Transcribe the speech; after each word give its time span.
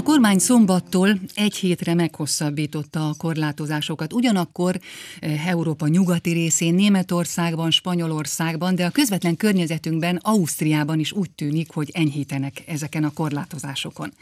A 0.00 0.02
kormány 0.02 0.38
szombattól 0.38 1.18
egy 1.34 1.56
hétre 1.56 1.94
meghosszabbította 1.94 3.08
a 3.08 3.14
korlátozásokat. 3.18 4.12
Ugyanakkor 4.12 4.80
eh, 5.20 5.46
Európa 5.46 5.88
nyugati 5.88 6.32
részén, 6.32 6.74
Németországban, 6.74 7.70
Spanyolországban, 7.70 8.74
de 8.74 8.84
a 8.84 8.90
közvetlen 8.90 9.36
környezetünkben, 9.36 10.16
Ausztriában 10.16 10.98
is 10.98 11.12
úgy 11.12 11.30
tűnik, 11.30 11.72
hogy 11.72 11.90
enyhítenek 11.92 12.62
ezeken 12.66 13.04
a 13.04 13.12
korlátozásokon. 13.12 14.12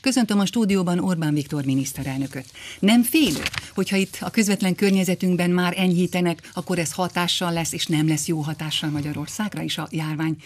Köszöntöm 0.00 0.38
a 0.38 0.46
stúdióban 0.46 0.98
Orbán 0.98 1.34
Viktor 1.34 1.64
miniszterelnököt. 1.64 2.46
Nem 2.78 3.02
félő, 3.02 3.42
hogyha 3.74 3.96
itt 3.96 4.16
a 4.20 4.30
közvetlen 4.30 4.74
környezetünkben 4.74 5.50
már 5.50 5.74
enyhítenek, 5.76 6.50
akkor 6.52 6.78
ez 6.78 6.92
hatással 6.92 7.52
lesz, 7.52 7.72
és 7.72 7.86
nem 7.86 8.08
lesz 8.08 8.26
jó 8.26 8.40
hatással 8.40 8.90
Magyarországra 8.90 9.62
is 9.62 9.78
a 9.78 9.88
járvány 9.90 10.36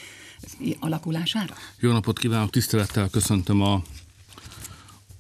alakulására? 0.79 1.55
Jó 1.81 1.93
napot 1.93 2.19
kívánok, 2.19 2.51
tisztelettel 2.51 3.09
köszöntöm 3.09 3.63
a 3.63 3.83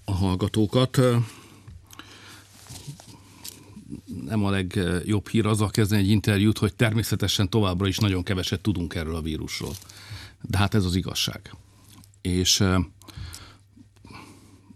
a 0.08 0.12
hallgatókat. 0.12 1.00
Nem 4.24 4.44
a 4.44 4.50
legjobb 4.50 5.28
hír 5.28 5.46
azzal 5.46 5.70
kezdeni 5.70 6.02
egy 6.02 6.08
interjút, 6.08 6.58
hogy 6.58 6.74
természetesen 6.74 7.48
továbbra 7.48 7.86
is 7.86 7.98
nagyon 7.98 8.22
keveset 8.22 8.60
tudunk 8.60 8.94
erről 8.94 9.14
a 9.14 9.20
vírusról. 9.20 9.72
De 10.40 10.58
hát 10.58 10.74
ez 10.74 10.84
az 10.84 10.94
igazság. 10.94 11.54
És 12.20 12.64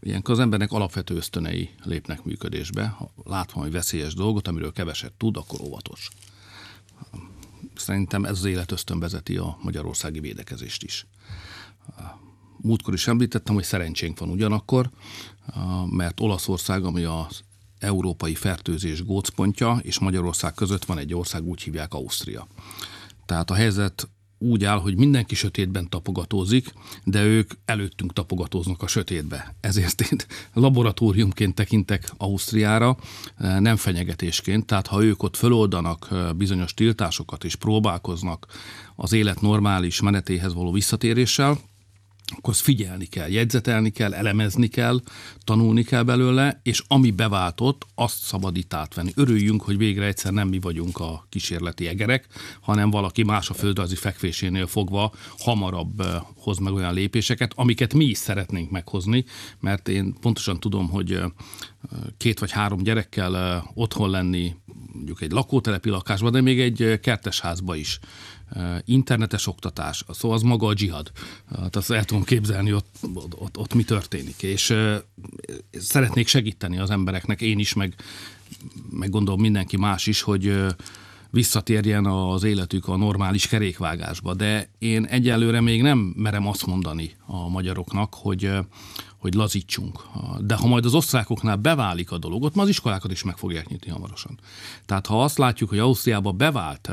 ilyenkor 0.01 0.35
az 0.35 0.41
embernek 0.41 0.73
alapvető 0.73 1.15
ösztönei 1.15 1.71
lépnek 1.85 2.25
működésbe. 2.25 2.87
Ha 2.87 3.13
látva 3.25 3.61
hogy 3.61 3.73
veszélyes 3.73 4.15
dolgot, 4.15 4.49
amiről 4.49 4.73
keveset 4.73 5.13
tud, 5.13 5.37
akkor 5.37 5.61
óvatos. 5.61 6.09
Szerintem 7.75 8.25
ez 8.25 8.39
az 8.39 8.45
életösztön 8.45 9.01
vezeti 9.01 9.37
a 9.37 9.59
magyarországi 9.63 10.21
védekezést 10.21 10.83
is 10.83 11.07
múltkor 12.63 12.95
is 12.95 13.07
említettem, 13.07 13.55
hogy 13.55 13.65
szerencsénk 13.65 14.19
van 14.19 14.31
ugyanakkor, 14.31 14.91
mert 15.91 16.21
Olaszország, 16.21 16.85
ami 16.85 17.05
az 17.05 17.41
európai 17.79 18.35
fertőzés 18.35 19.05
gócpontja, 19.05 19.79
és 19.83 19.99
Magyarország 19.99 20.55
között 20.55 20.85
van 20.85 20.99
egy 20.99 21.15
ország, 21.15 21.45
úgy 21.45 21.63
hívják 21.63 21.95
Ausztria. 21.95 22.47
Tehát 23.27 23.51
a 23.51 23.55
helyzet 23.55 24.09
úgy 24.39 24.65
áll, 24.65 24.79
hogy 24.79 24.97
mindenki 24.97 25.35
sötétben 25.35 25.89
tapogatózik, 25.89 26.73
de 27.05 27.25
ők 27.25 27.53
előttünk 27.65 28.13
tapogatóznak 28.13 28.83
a 28.83 28.87
sötétbe. 28.87 29.55
Ezért 29.61 30.01
én 30.01 30.19
laboratóriumként 30.53 31.55
tekintek 31.55 32.13
Ausztriára, 32.17 32.97
nem 33.59 33.77
fenyegetésként. 33.77 34.67
Tehát 34.67 34.87
ha 34.87 35.05
ők 35.05 35.23
ott 35.23 35.37
föloldanak 35.37 36.09
bizonyos 36.37 36.75
tiltásokat 36.75 37.45
és 37.45 37.55
próbálkoznak 37.55 38.47
az 38.97 39.13
élet 39.13 39.41
normális 39.41 40.01
menetéhez 40.01 40.55
való 40.55 40.73
visszatéréssel, 40.73 41.59
akkor 42.37 42.55
figyelni 42.55 43.07
kell, 43.07 43.29
jegyzetelni 43.29 43.91
kell, 43.91 44.15
elemezni 44.15 44.67
kell, 44.67 45.01
tanulni 45.45 45.83
kell 45.83 46.03
belőle, 46.03 46.61
és 46.63 46.83
ami 46.89 47.11
beváltott, 47.11 47.87
azt 47.95 48.23
szabad 48.23 48.57
átvenni. 48.69 49.13
Örüljünk, 49.15 49.63
hogy 49.63 49.77
végre 49.77 50.07
egyszer 50.07 50.33
nem 50.33 50.49
mi 50.49 50.59
vagyunk 50.59 50.99
a 50.99 51.27
kísérleti 51.29 51.87
egerek, 51.87 52.27
hanem 52.61 52.91
valaki 52.91 53.23
más 53.23 53.51
a 53.51 53.55
földrajzi 53.55 53.95
fekvésénél 53.95 54.67
fogva 54.67 55.13
hamarabb 55.39 56.03
hoz 56.37 56.59
meg 56.59 56.73
olyan 56.73 56.95
lépéseket, 56.95 57.53
amiket 57.55 57.95
mi 57.95 58.05
is 58.05 58.19
szeretnénk 58.19 58.71
meghozni, 58.71 59.25
mert 59.61 59.89
én 59.89 60.15
pontosan 60.21 60.61
tudom, 60.61 60.89
hogy 60.89 61.21
két 62.17 62.39
vagy 62.39 62.51
három 62.51 62.83
gyerekkel 62.83 63.65
otthon 63.75 64.11
lenni, 64.11 64.55
mondjuk 64.93 65.23
egy 65.23 65.33
lakótelepi 65.33 65.89
lakásban, 65.89 66.33
de 66.33 66.41
még 66.41 66.61
egy 66.61 67.01
kertesházba 67.01 67.77
is 67.77 67.99
internetes 68.85 69.47
oktatás, 69.47 70.05
szóval 70.09 70.37
az 70.37 70.43
maga 70.43 70.67
a 70.67 70.75
dzsihad. 70.75 71.13
Hát 71.57 71.77
azt 71.77 71.91
el 71.91 72.05
tudom 72.05 72.25
képzelni, 72.25 72.73
ott, 72.73 72.97
ott, 73.35 73.59
ott 73.59 73.75
mi 73.75 73.85
történik. 73.85 74.43
És 74.43 74.75
szeretnék 75.73 76.27
segíteni 76.27 76.79
az 76.79 76.91
embereknek, 76.91 77.41
én 77.41 77.59
is, 77.59 77.73
meg, 77.73 77.95
meg 78.91 79.11
gondolom 79.11 79.41
mindenki 79.41 79.77
más 79.77 80.07
is, 80.07 80.23
hogy 80.23 80.57
visszatérjen 81.31 82.07
az 82.07 82.43
életük 82.43 82.89
a 82.89 82.97
normális 82.97 83.49
kerékvágásba. 83.49 84.35
De 84.35 84.69
én 84.79 85.05
egyelőre 85.05 85.61
még 85.61 85.83
nem 85.83 85.99
merem 85.99 86.47
azt 86.47 86.67
mondani 86.67 87.17
a 87.27 87.49
magyaroknak, 87.49 88.15
hogy, 88.15 88.51
hogy 89.19 89.35
lazítsunk. 89.35 90.01
De 90.41 90.55
ha 90.55 90.67
majd 90.67 90.85
az 90.85 90.95
osztrákoknál 90.95 91.57
beválik 91.57 92.11
a 92.11 92.19
dolog, 92.19 92.43
ott 92.43 92.55
ma 92.55 92.63
az 92.63 92.69
iskolákat 92.69 93.13
is 93.13 93.23
meg 93.23 93.37
fogják 93.37 93.69
nyitni 93.69 93.91
hamarosan. 93.91 94.39
Tehát 94.87 95.07
ha 95.07 95.23
azt 95.23 95.39
látjuk, 95.39 95.69
hogy 95.69 95.79
Ausztriába 95.79 96.33
bevált 96.33 96.91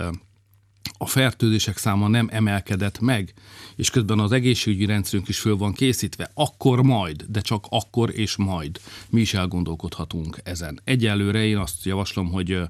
a 0.98 1.06
fertőzések 1.06 1.78
száma 1.78 2.08
nem 2.08 2.28
emelkedett 2.32 3.00
meg, 3.00 3.34
és 3.76 3.90
közben 3.90 4.20
az 4.20 4.32
egészségügyi 4.32 4.86
rendszerünk 4.86 5.28
is 5.28 5.40
föl 5.40 5.58
van 5.58 5.74
készítve, 5.74 6.32
akkor 6.34 6.82
majd, 6.82 7.26
de 7.28 7.42
csak 7.42 7.66
akkor 7.70 8.20
és 8.20 8.36
majd 8.36 8.82
mi 9.10 9.22
is 9.22 9.34
elgondolkodhatunk 9.34 10.40
ezen. 10.44 10.80
Egyelőre 10.84 11.46
én 11.46 11.58
azt 11.58 11.86
javaslom, 11.86 12.32
hogy 12.32 12.62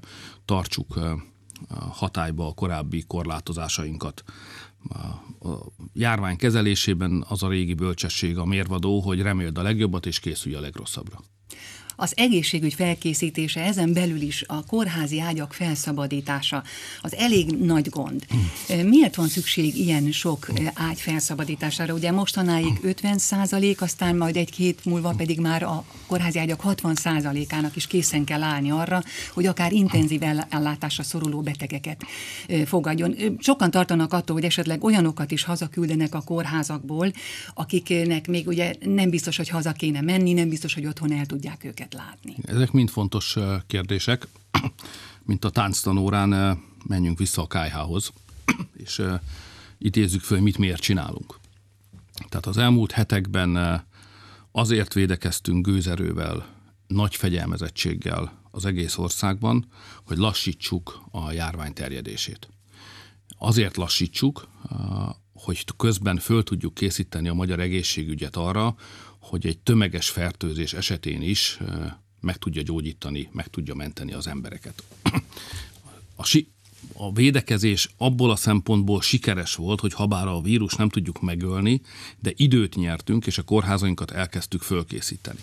tartsuk 0.44 0.98
hatályba 1.90 2.46
a 2.46 2.52
korábbi 2.52 3.04
korlátozásainkat. 3.06 4.22
A 5.40 5.48
járvány 5.92 6.36
kezelésében 6.36 7.24
az 7.28 7.42
a 7.42 7.48
régi 7.48 7.74
bölcsesség 7.74 8.38
a 8.38 8.44
mérvadó, 8.44 9.00
hogy 9.00 9.22
reméld 9.22 9.58
a 9.58 9.62
legjobbat 9.62 10.06
és 10.06 10.20
készülj 10.20 10.54
a 10.54 10.60
legrosszabbra 10.60 11.20
az 12.00 12.12
egészségügy 12.16 12.74
felkészítése, 12.74 13.60
ezen 13.60 13.92
belül 13.92 14.20
is 14.20 14.44
a 14.46 14.64
kórházi 14.66 15.20
ágyak 15.20 15.52
felszabadítása, 15.52 16.62
az 17.00 17.14
elég 17.14 17.50
nagy 17.50 17.88
gond. 17.88 18.26
Miért 18.84 19.14
van 19.14 19.28
szükség 19.28 19.76
ilyen 19.78 20.12
sok 20.12 20.46
ágy 20.74 21.00
felszabadítására? 21.00 21.94
Ugye 21.94 22.10
mostanáig 22.10 22.78
50 22.82 23.18
százalék, 23.18 23.82
aztán 23.82 24.16
majd 24.16 24.36
egy 24.36 24.50
két 24.50 24.84
múlva 24.84 25.14
pedig 25.16 25.40
már 25.40 25.62
a 25.62 25.84
kórházi 26.06 26.38
ágyak 26.38 26.60
60 26.60 26.94
százalékának 26.94 27.76
is 27.76 27.86
készen 27.86 28.24
kell 28.24 28.42
állni 28.42 28.70
arra, 28.70 29.02
hogy 29.34 29.46
akár 29.46 29.72
intenzív 29.72 30.22
ellátásra 30.48 31.02
szoruló 31.02 31.40
betegeket 31.40 32.04
fogadjon. 32.64 33.14
Sokan 33.38 33.70
tartanak 33.70 34.12
attól, 34.12 34.36
hogy 34.36 34.44
esetleg 34.44 34.84
olyanokat 34.84 35.30
is 35.30 35.44
hazaküldenek 35.44 36.14
a 36.14 36.20
kórházakból, 36.20 37.12
akiknek 37.54 38.26
még 38.26 38.46
ugye 38.46 38.74
nem 38.80 39.10
biztos, 39.10 39.36
hogy 39.36 39.48
haza 39.48 39.72
kéne 39.72 40.00
menni, 40.00 40.32
nem 40.32 40.48
biztos, 40.48 40.74
hogy 40.74 40.86
otthon 40.86 41.12
el 41.12 41.26
tudják 41.26 41.64
őket 41.64 41.89
lehet 41.92 42.14
látni? 42.24 42.36
Ezek 42.42 42.72
mind 42.72 42.88
fontos 42.88 43.36
kérdések. 43.66 44.28
Mint 45.22 45.44
a 45.44 45.50
tánctanórán 45.50 46.58
menjünk 46.86 47.18
vissza 47.18 47.42
a 47.42 47.46
kájhához, 47.46 48.12
és 48.84 49.02
idézzük 49.78 50.20
föl, 50.20 50.40
mit 50.40 50.58
miért 50.58 50.80
csinálunk. 50.80 51.38
Tehát 52.28 52.46
az 52.46 52.56
elmúlt 52.56 52.92
hetekben 52.92 53.82
azért 54.52 54.94
védekeztünk 54.94 55.66
gőzerővel, 55.66 56.46
nagy 56.86 57.16
fegyelmezettséggel 57.16 58.38
az 58.50 58.64
egész 58.64 58.98
országban, 58.98 59.66
hogy 60.04 60.16
lassítsuk 60.16 61.02
a 61.10 61.32
járvány 61.32 61.72
terjedését. 61.72 62.48
Azért 63.38 63.76
lassítsuk, 63.76 64.48
hogy 65.32 65.64
közben 65.76 66.16
föl 66.16 66.42
tudjuk 66.42 66.74
készíteni 66.74 67.28
a 67.28 67.34
magyar 67.34 67.60
egészségügyet 67.60 68.36
arra, 68.36 68.76
hogy 69.20 69.46
egy 69.46 69.58
tömeges 69.58 70.08
fertőzés 70.08 70.72
esetén 70.72 71.22
is 71.22 71.58
meg 72.20 72.36
tudja 72.36 72.62
gyógyítani, 72.62 73.28
meg 73.32 73.46
tudja 73.46 73.74
menteni 73.74 74.12
az 74.12 74.26
embereket. 74.26 74.82
A, 76.16 76.24
si- 76.24 76.50
a 76.92 77.12
védekezés 77.12 77.90
abból 77.96 78.30
a 78.30 78.36
szempontból 78.36 79.02
sikeres 79.02 79.54
volt, 79.54 79.80
hogy 79.80 79.92
habár 79.92 80.26
a 80.26 80.40
vírus 80.40 80.74
nem 80.74 80.88
tudjuk 80.88 81.20
megölni, 81.20 81.80
de 82.18 82.32
időt 82.36 82.74
nyertünk, 82.74 83.26
és 83.26 83.38
a 83.38 83.42
kórházainkat 83.42 84.10
elkezdtük 84.10 84.62
fölkészíteni. 84.62 85.40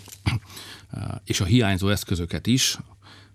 És 1.24 1.40
a 1.40 1.44
hiányzó 1.44 1.88
eszközöket 1.88 2.46
is, 2.46 2.78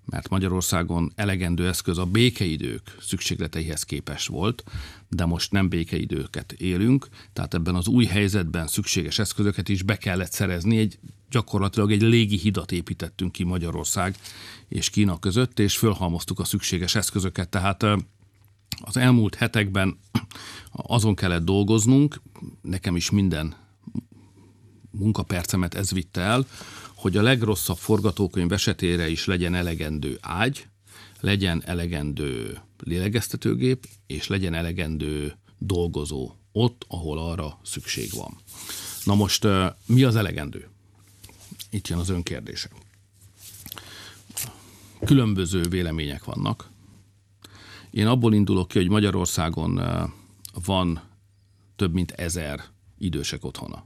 mert 0.05 0.29
Magyarországon 0.29 1.11
elegendő 1.15 1.67
eszköz 1.67 1.97
a 1.97 2.05
békeidők 2.05 2.97
szükségleteihez 3.01 3.83
képes 3.83 4.27
volt, 4.27 4.63
de 5.09 5.25
most 5.25 5.51
nem 5.51 5.69
békeidőket 5.69 6.51
élünk, 6.51 7.07
tehát 7.33 7.53
ebben 7.53 7.75
az 7.75 7.87
új 7.87 8.05
helyzetben 8.05 8.67
szükséges 8.67 9.19
eszközöket 9.19 9.69
is 9.69 9.81
be 9.81 9.97
kellett 9.97 10.31
szerezni, 10.31 10.77
egy 10.77 10.99
gyakorlatilag 11.29 11.91
egy 11.91 12.01
légi 12.01 12.37
hidat 12.37 12.71
építettünk 12.71 13.31
ki 13.31 13.43
Magyarország 13.43 14.15
és 14.67 14.89
Kína 14.89 15.19
között, 15.19 15.59
és 15.59 15.77
fölhalmoztuk 15.77 16.39
a 16.39 16.45
szükséges 16.45 16.95
eszközöket, 16.95 17.49
tehát 17.49 17.85
az 18.81 18.97
elmúlt 18.97 19.35
hetekben 19.35 19.97
azon 20.71 21.15
kellett 21.15 21.45
dolgoznunk, 21.45 22.21
nekem 22.61 22.95
is 22.95 23.09
minden 23.09 23.55
munkapercemet 24.97 25.73
ez 25.73 25.91
vitte 25.91 26.21
el, 26.21 26.45
hogy 26.95 27.17
a 27.17 27.21
legrosszabb 27.21 27.77
forgatókönyv 27.77 28.51
esetére 28.51 29.09
is 29.09 29.25
legyen 29.25 29.55
elegendő 29.55 30.17
ágy, 30.21 30.67
legyen 31.19 31.63
elegendő 31.65 32.61
lélegeztetőgép, 32.77 33.87
és 34.07 34.27
legyen 34.27 34.53
elegendő 34.53 35.37
dolgozó 35.57 36.31
ott, 36.51 36.85
ahol 36.87 37.17
arra 37.17 37.59
szükség 37.63 38.09
van. 38.15 38.37
Na 39.03 39.15
most 39.15 39.47
mi 39.85 40.03
az 40.03 40.15
elegendő? 40.15 40.69
Itt 41.69 41.87
jön 41.87 41.99
az 41.99 42.09
önkérdése. 42.09 42.69
Különböző 45.05 45.61
vélemények 45.61 46.23
vannak. 46.23 46.69
Én 47.91 48.07
abból 48.07 48.33
indulok 48.33 48.67
ki, 48.67 48.77
hogy 48.77 48.89
Magyarországon 48.89 49.81
van 50.65 51.01
több 51.75 51.93
mint 51.93 52.11
ezer 52.11 52.63
idősek 52.97 53.45
otthona. 53.45 53.85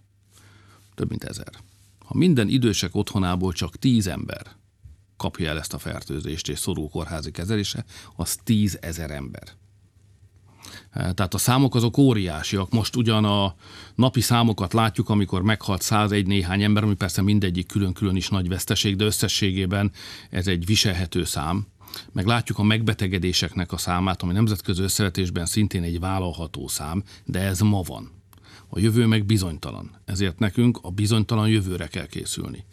Több 0.97 1.09
mint 1.09 1.23
ezer 1.23 1.49
Ha 2.05 2.17
minden 2.17 2.47
idősek 2.47 2.95
otthonából 2.95 3.53
csak 3.53 3.75
tíz 3.75 4.07
ember 4.07 4.55
kapja 5.17 5.49
el 5.49 5.57
ezt 5.57 5.73
a 5.73 5.77
fertőzést 5.77 6.49
és 6.49 6.59
szorul 6.59 6.89
kórházi 6.89 7.31
kezelése, 7.31 7.85
az 8.15 8.35
tízezer 8.43 9.11
ember. 9.11 9.43
E, 10.89 11.13
tehát 11.13 11.33
a 11.33 11.37
számok 11.37 11.75
azok 11.75 11.97
óriásiak. 11.97 12.71
Most 12.71 12.95
ugyan 12.95 13.25
a 13.25 13.55
napi 13.95 14.21
számokat 14.21 14.73
látjuk, 14.73 15.09
amikor 15.09 15.41
meghalt 15.41 15.81
101 15.81 16.27
néhány 16.27 16.63
ember, 16.63 16.83
ami 16.83 16.95
persze 16.95 17.21
mindegyik 17.21 17.67
külön-külön 17.67 18.15
is 18.15 18.29
nagy 18.29 18.47
veszteség, 18.47 18.95
de 18.95 19.05
összességében 19.05 19.91
ez 20.29 20.47
egy 20.47 20.65
viselhető 20.65 21.23
szám. 21.23 21.67
Meg 22.11 22.25
látjuk 22.25 22.59
a 22.59 22.63
megbetegedéseknek 22.63 23.71
a 23.71 23.77
számát, 23.77 24.21
ami 24.21 24.33
nemzetközi 24.33 24.81
összevetésben 24.81 25.45
szintén 25.45 25.83
egy 25.83 25.99
vállalható 25.99 26.67
szám, 26.67 27.03
de 27.25 27.39
ez 27.39 27.59
ma 27.59 27.81
van. 27.81 28.16
A 28.69 28.79
jövő 28.79 29.05
meg 29.05 29.25
bizonytalan. 29.25 29.91
Ezért 30.05 30.39
nekünk 30.39 30.79
a 30.81 30.89
bizonytalan 30.89 31.49
jövőre 31.49 31.87
kell 31.87 32.05
készülni. 32.05 32.65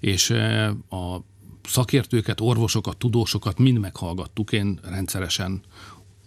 És 0.00 0.30
e, 0.30 0.68
a 0.68 1.24
szakértőket, 1.62 2.40
orvosokat, 2.40 2.96
tudósokat 2.96 3.58
mind 3.58 3.78
meghallgattuk. 3.78 4.52
Én 4.52 4.80
rendszeresen 4.82 5.62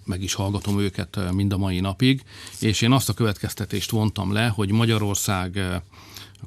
meg 0.06 0.22
is 0.22 0.34
hallgatom 0.34 0.80
őket 0.80 1.18
eh, 1.18 1.32
mind 1.32 1.54
a 1.54 1.58
mai 1.58 1.80
napig, 1.80 2.24
és 2.60 2.82
én 2.82 2.92
azt 2.92 3.10
a 3.10 3.14
következtetést 3.14 3.92
vontam 3.92 4.32
le, 4.32 4.48
hogy 4.48 4.72
Magyarország 4.72 5.82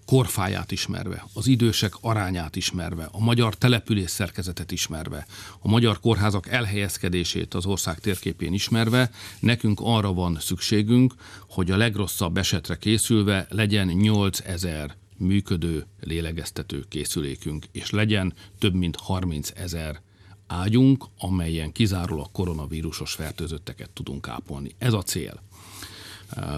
korfáját 0.05 0.73
ismerve, 0.73 1.27
az 1.33 1.47
idősek 1.47 1.93
arányát 2.01 2.57
ismerve, 2.57 3.09
a 3.13 3.21
magyar 3.21 3.55
település 3.55 4.11
szerkezetet 4.11 4.73
ismerve, 4.73 5.27
a 5.59 5.69
magyar 5.69 6.01
kórházak 6.01 6.49
elhelyezkedését 6.49 7.55
az 7.55 7.67
ország 7.67 7.99
térképén 7.99 8.53
ismerve, 8.53 9.11
nekünk 9.41 9.81
arra 9.83 10.13
van 10.13 10.39
szükségünk, 10.41 11.15
hogy 11.49 11.71
a 11.71 11.77
legrosszabb 11.77 12.37
esetre 12.37 12.77
készülve 12.77 13.47
legyen 13.51 13.87
8000 13.87 14.97
működő 15.17 15.87
lélegeztető 16.01 16.85
készülékünk, 16.89 17.67
és 17.73 17.91
legyen 17.91 18.35
több 18.59 18.75
mint 18.75 18.97
30 18.97 19.51
ezer 19.55 20.01
ágyunk, 20.47 21.05
amelyen 21.19 21.73
kizárólag 21.73 22.33
koronavírusos 22.33 23.13
fertőzötteket 23.13 23.91
tudunk 23.91 24.29
ápolni. 24.29 24.71
Ez 24.79 24.93
a 24.93 25.03
cél. 25.03 25.43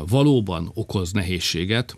Valóban 0.07 0.71
okoz 0.75 1.13
nehézséget, 1.13 1.97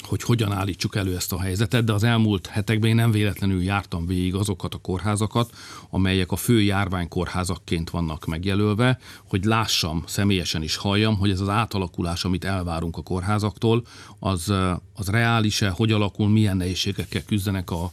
hogy 0.00 0.22
hogyan 0.22 0.52
állítsuk 0.52 0.96
elő 0.96 1.16
ezt 1.16 1.32
a 1.32 1.40
helyzetet, 1.40 1.84
de 1.84 1.92
az 1.92 2.02
elmúlt 2.02 2.46
hetekben 2.46 2.90
én 2.90 2.96
nem 2.96 3.10
véletlenül 3.10 3.62
jártam 3.62 4.06
végig 4.06 4.34
azokat 4.34 4.74
a 4.74 4.78
kórházakat, 4.78 5.50
amelyek 5.90 6.32
a 6.32 6.36
fő 6.36 6.62
járványkórházakként 6.62 7.90
vannak 7.90 8.24
megjelölve, 8.24 8.98
hogy 9.28 9.44
lássam, 9.44 10.04
személyesen 10.06 10.62
is 10.62 10.76
halljam, 10.76 11.16
hogy 11.18 11.30
ez 11.30 11.40
az 11.40 11.48
átalakulás, 11.48 12.24
amit 12.24 12.44
elvárunk 12.44 12.96
a 12.96 13.02
kórházaktól, 13.02 13.86
az, 14.18 14.48
az 14.94 15.08
reális-e, 15.08 15.68
hogy 15.68 15.92
alakul, 15.92 16.28
milyen 16.28 16.56
nehézségekkel 16.56 17.24
küzdenek 17.24 17.70
a, 17.70 17.92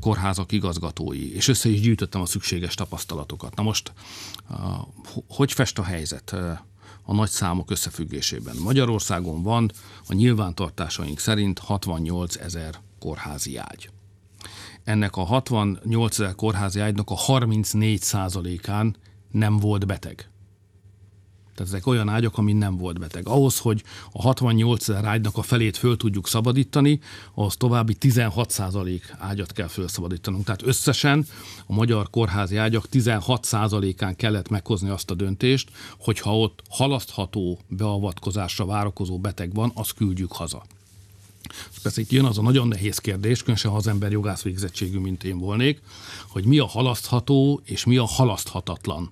kórházak 0.00 0.52
igazgatói, 0.52 1.34
és 1.34 1.48
össze 1.48 1.68
is 1.68 1.80
gyűjtöttem 1.80 2.20
a 2.20 2.26
szükséges 2.26 2.74
tapasztalatokat. 2.74 3.54
Na 3.56 3.62
most, 3.62 3.92
hogy 5.28 5.52
fest 5.52 5.78
a 5.78 5.82
helyzet? 5.82 6.36
A 7.10 7.14
nagy 7.14 7.28
számok 7.28 7.70
összefüggésében. 7.70 8.56
Magyarországon 8.56 9.42
van 9.42 9.70
a 10.06 10.12
nyilvántartásaink 10.12 11.18
szerint 11.18 11.58
68 11.58 12.36
ezer 12.36 12.74
kórházi 12.98 13.56
ágy. 13.56 13.90
Ennek 14.84 15.16
a 15.16 15.24
68 15.24 16.18
ezer 16.18 16.34
kórházi 16.34 16.80
ágynak 16.80 17.10
a 17.10 17.14
34 17.14 18.02
án 18.66 18.96
nem 19.30 19.56
volt 19.58 19.86
beteg. 19.86 20.29
Tehát 21.60 21.74
ezek 21.74 21.86
olyan 21.86 22.08
ágyak, 22.08 22.38
amin 22.38 22.56
nem 22.56 22.76
volt 22.76 22.98
beteg. 22.98 23.28
Ahhoz, 23.28 23.58
hogy 23.58 23.82
a 24.12 24.22
68 24.22 24.88
ezer 24.88 25.04
ágynak 25.04 25.36
a 25.36 25.42
felét 25.42 25.76
föl 25.76 25.96
tudjuk 25.96 26.28
szabadítani, 26.28 27.00
ahhoz 27.34 27.56
további 27.56 27.96
16% 28.00 29.00
ágyat 29.18 29.52
kell 29.52 29.66
felszabadítanunk. 29.66 30.44
Tehát 30.44 30.62
összesen 30.62 31.26
a 31.66 31.72
magyar 31.72 32.10
kórházi 32.10 32.56
ágyak 32.56 32.88
16 32.88 33.48
án 33.98 34.16
kellett 34.16 34.48
meghozni 34.48 34.88
azt 34.88 35.10
a 35.10 35.14
döntést, 35.14 35.70
hogy 35.98 36.20
ha 36.20 36.38
ott 36.38 36.62
halasztható 36.68 37.58
beavatkozásra 37.68 38.64
várakozó 38.64 39.18
beteg 39.18 39.54
van, 39.54 39.72
azt 39.74 39.94
küldjük 39.94 40.32
haza. 40.32 40.64
Persze 41.82 42.00
itt 42.00 42.10
jön 42.10 42.24
az 42.24 42.38
a 42.38 42.42
nagyon 42.42 42.68
nehéz 42.68 42.98
kérdés, 42.98 43.40
különösen 43.40 43.70
ha 43.70 43.76
az 43.76 43.86
ember 43.86 44.10
jogász 44.10 44.42
végzettségű, 44.42 44.98
mint 44.98 45.24
én 45.24 45.38
volnék, 45.38 45.82
hogy 46.28 46.44
mi 46.44 46.58
a 46.58 46.66
halasztható 46.66 47.60
és 47.64 47.84
mi 47.84 47.96
a 47.96 48.06
halaszthatatlan 48.06 49.10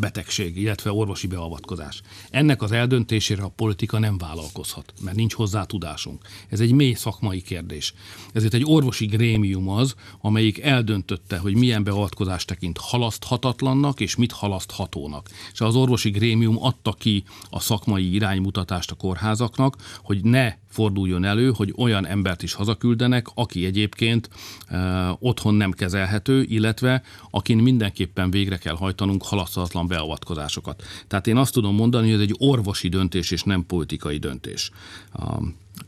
betegség, 0.00 0.56
illetve 0.56 0.92
orvosi 0.92 1.26
beavatkozás. 1.26 2.00
Ennek 2.30 2.62
az 2.62 2.72
eldöntésére 2.72 3.42
a 3.42 3.48
politika 3.48 3.98
nem 3.98 4.18
vállalkozhat, 4.18 4.92
mert 5.00 5.16
nincs 5.16 5.34
hozzá 5.34 5.64
tudásunk. 5.64 6.22
Ez 6.48 6.60
egy 6.60 6.72
mély 6.72 6.92
szakmai 6.92 7.42
kérdés. 7.42 7.94
Ezért 8.32 8.54
egy 8.54 8.64
orvosi 8.64 9.06
grémium 9.06 9.68
az, 9.68 9.94
amelyik 10.20 10.60
eldöntötte, 10.60 11.38
hogy 11.38 11.56
milyen 11.56 11.84
beavatkozást 11.84 12.46
tekint 12.46 12.78
halaszthatatlannak, 12.78 14.00
és 14.00 14.16
mit 14.16 14.32
halaszthatónak. 14.32 15.28
És 15.52 15.60
az 15.60 15.74
orvosi 15.74 16.10
grémium 16.10 16.62
adta 16.62 16.92
ki 16.92 17.24
a 17.50 17.60
szakmai 17.60 18.14
iránymutatást 18.14 18.90
a 18.90 18.94
kórházaknak, 18.94 19.76
hogy 20.02 20.24
ne 20.24 20.54
forduljon 20.74 21.24
elő, 21.24 21.52
hogy 21.56 21.72
olyan 21.76 22.06
embert 22.06 22.42
is 22.42 22.52
hazaküldenek, 22.52 23.26
aki 23.34 23.64
egyébként 23.64 24.28
otthon 25.18 25.54
nem 25.54 25.70
kezelhető, 25.70 26.42
illetve 26.42 27.02
akin 27.30 27.58
mindenképpen 27.58 28.30
végre 28.30 28.56
kell 28.56 28.76
hajtanunk 28.76 29.24
halasztatlan 29.24 29.86
beavatkozásokat. 29.86 30.82
Tehát 31.06 31.26
én 31.26 31.36
azt 31.36 31.52
tudom 31.52 31.74
mondani, 31.74 32.06
hogy 32.06 32.14
ez 32.14 32.28
egy 32.28 32.34
orvosi 32.38 32.88
döntés 32.88 33.30
és 33.30 33.42
nem 33.42 33.66
politikai 33.66 34.18
döntés. 34.18 34.70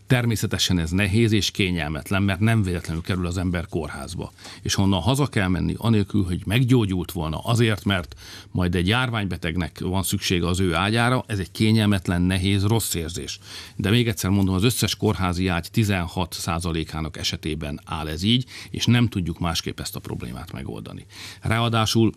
Természetesen 0.06 0.78
ez 0.78 0.90
nehéz 0.90 1.32
és 1.32 1.50
kényelmetlen, 1.50 2.22
mert 2.22 2.40
nem 2.40 2.62
véletlenül 2.62 3.02
kerül 3.02 3.26
az 3.26 3.38
ember 3.38 3.66
kórházba. 3.66 4.32
És 4.62 4.74
honnan 4.74 5.00
haza 5.00 5.26
kell 5.26 5.48
menni, 5.48 5.74
anélkül, 5.78 6.24
hogy 6.24 6.42
meggyógyult 6.46 7.12
volna, 7.12 7.38
azért, 7.38 7.84
mert 7.84 8.14
majd 8.50 8.74
egy 8.74 8.88
járványbetegnek 8.88 9.80
van 9.80 10.02
szüksége 10.02 10.46
az 10.46 10.60
ő 10.60 10.74
ágyára, 10.74 11.24
ez 11.26 11.38
egy 11.38 11.50
kényelmetlen, 11.50 12.22
nehéz, 12.22 12.64
rossz 12.64 12.94
érzés. 12.94 13.38
De 13.76 13.90
még 13.90 14.08
egyszer 14.08 14.30
mondom, 14.30 14.54
az 14.54 14.64
összes 14.64 14.96
kórházi 14.96 15.48
ágy 15.48 15.68
16%-ának 15.74 17.16
esetében 17.16 17.80
áll 17.84 18.08
ez 18.08 18.22
így, 18.22 18.44
és 18.70 18.86
nem 18.86 19.08
tudjuk 19.08 19.38
másképp 19.38 19.80
ezt 19.80 19.96
a 19.96 20.00
problémát 20.00 20.52
megoldani. 20.52 21.06
Ráadásul 21.40 22.12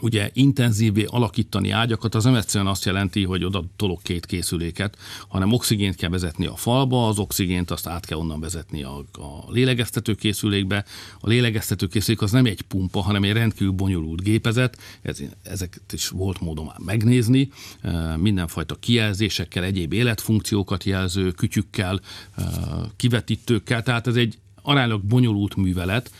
ugye 0.00 0.30
intenzívé 0.32 1.04
alakítani 1.04 1.70
ágyakat, 1.70 2.14
az 2.14 2.24
nem 2.24 2.34
egyszerűen 2.34 2.70
azt 2.70 2.84
jelenti, 2.84 3.24
hogy 3.24 3.44
oda 3.44 3.64
tolok 3.76 4.02
két 4.02 4.26
készüléket, 4.26 4.96
hanem 5.28 5.52
oxigént 5.52 5.94
kell 5.94 6.10
vezetni 6.10 6.46
a 6.46 6.56
falba, 6.56 7.08
az 7.08 7.18
oxigént 7.18 7.70
azt 7.70 7.86
át 7.86 8.06
kell 8.06 8.18
onnan 8.18 8.40
vezetni 8.40 8.82
a, 8.82 8.96
a 8.98 9.50
lélegeztető 9.50 10.14
készülékbe. 10.14 10.84
A 11.20 11.28
lélegeztető 11.28 11.86
készülék 11.86 12.22
az 12.22 12.30
nem 12.30 12.44
egy 12.44 12.62
pumpa, 12.62 13.00
hanem 13.00 13.22
egy 13.22 13.32
rendkívül 13.32 13.72
bonyolult 13.72 14.22
gépezet, 14.22 14.78
ez, 15.02 15.18
ezeket 15.42 15.92
is 15.92 16.08
volt 16.08 16.40
módon 16.40 16.64
már 16.64 16.78
megnézni, 16.84 17.50
e, 17.80 18.16
mindenfajta 18.16 18.74
kijelzésekkel, 18.74 19.64
egyéb 19.64 19.92
életfunkciókat 19.92 20.84
jelző 20.84 21.30
kütyükkel, 21.30 22.00
e, 22.36 22.42
kivetítőkkel, 22.96 23.82
tehát 23.82 24.06
ez 24.06 24.16
egy 24.16 24.38
aránylag 24.62 25.02
bonyolult 25.02 25.56
művelet, 25.56 26.10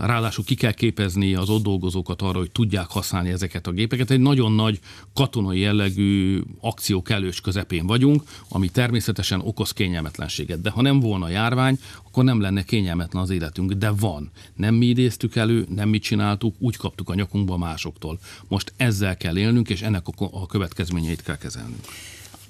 Ráadásul 0.00 0.44
ki 0.44 0.54
kell 0.54 0.72
képezni 0.72 1.34
az 1.34 1.48
ott 1.48 1.62
dolgozókat 1.62 2.22
arra, 2.22 2.38
hogy 2.38 2.50
tudják 2.50 2.86
használni 2.86 3.30
ezeket 3.30 3.66
a 3.66 3.70
gépeket. 3.70 4.10
Egy 4.10 4.20
nagyon 4.20 4.52
nagy 4.52 4.80
katonai 5.14 5.58
jellegű 5.58 6.40
akció 6.60 7.02
kellős 7.02 7.40
közepén 7.40 7.86
vagyunk, 7.86 8.22
ami 8.48 8.68
természetesen 8.68 9.40
okoz 9.40 9.72
kényelmetlenséget. 9.72 10.60
De 10.60 10.70
ha 10.70 10.82
nem 10.82 11.00
volna 11.00 11.28
járvány, 11.28 11.78
akkor 12.06 12.24
nem 12.24 12.40
lenne 12.40 12.62
kényelmetlen 12.62 13.22
az 13.22 13.30
életünk. 13.30 13.72
De 13.72 13.90
van. 13.90 14.30
Nem 14.54 14.74
mi 14.74 14.86
idéztük 14.86 15.36
elő, 15.36 15.66
nem 15.74 15.88
mi 15.88 15.98
csináltuk, 15.98 16.54
úgy 16.58 16.76
kaptuk 16.76 17.08
a 17.08 17.14
nyakunkba 17.14 17.56
másoktól. 17.56 18.18
Most 18.48 18.72
ezzel 18.76 19.16
kell 19.16 19.38
élnünk, 19.38 19.68
és 19.68 19.82
ennek 19.82 20.06
a 20.16 20.46
következményeit 20.46 21.22
kell 21.22 21.38
kezelnünk. 21.38 21.84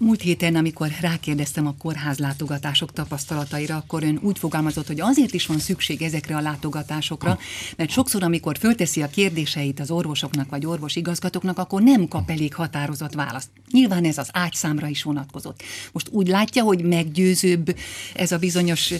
Múlt 0.02 0.20
héten, 0.20 0.56
amikor 0.56 0.88
rákérdeztem 1.00 1.66
a 1.66 1.74
kórház 1.78 2.18
látogatások 2.18 2.92
tapasztalataira, 2.92 3.76
akkor 3.76 4.02
ön 4.02 4.18
úgy 4.22 4.38
fogalmazott, 4.38 4.86
hogy 4.86 5.00
azért 5.00 5.34
is 5.34 5.46
van 5.46 5.58
szükség 5.58 6.02
ezekre 6.02 6.36
a 6.36 6.40
látogatásokra, 6.40 7.38
mert 7.76 7.90
sokszor, 7.90 8.22
amikor 8.22 8.58
fölteszi 8.58 9.02
a 9.02 9.08
kérdéseit 9.08 9.80
az 9.80 9.90
orvosoknak 9.90 10.50
vagy 10.50 10.66
orvosigazgatóknak, 10.66 11.58
akkor 11.58 11.82
nem 11.82 12.08
kap 12.08 12.30
elég 12.30 12.54
határozott 12.54 13.14
választ. 13.14 13.48
Nyilván 13.70 14.04
ez 14.04 14.18
az 14.18 14.28
ágyszámra 14.32 14.86
is 14.86 15.02
vonatkozott. 15.02 15.62
Most 15.92 16.08
úgy 16.10 16.28
látja, 16.28 16.62
hogy 16.62 16.84
meggyőzőbb 16.84 17.76
ez 18.14 18.32
a 18.32 18.38
bizonyos 18.38 18.92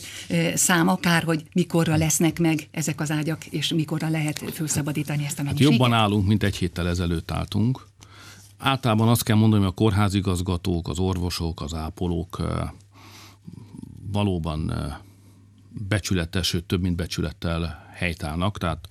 szám, 0.54 0.88
akár, 0.88 1.22
hogy 1.22 1.42
mikorra 1.52 1.96
lesznek 1.96 2.38
meg 2.38 2.68
ezek 2.70 3.00
az 3.00 3.10
ágyak, 3.10 3.46
és 3.46 3.68
mikorra 3.68 4.08
lehet 4.08 4.42
felszabadítani 4.52 5.24
ezt 5.24 5.38
a 5.38 5.42
mennyiséget? 5.42 5.72
Hát 5.72 5.80
jobban 5.80 5.98
állunk, 5.98 6.26
mint 6.26 6.42
egy 6.42 6.56
héttel 6.56 6.88
ezelőtt 6.88 7.30
álltunk 7.30 7.88
Általában 8.62 9.08
azt 9.08 9.22
kell 9.22 9.36
mondani, 9.36 9.62
hogy 9.62 9.70
a 9.70 9.74
kórházigazgatók, 9.74 10.88
az 10.88 10.98
orvosok, 10.98 11.60
az 11.60 11.74
ápolók 11.74 12.42
valóban 14.12 14.72
becsületes, 15.68 16.46
sőt 16.46 16.64
több 16.64 16.80
mint 16.80 16.96
becsülettel 16.96 17.86
helytállnak, 17.92 18.58
tehát 18.58 18.88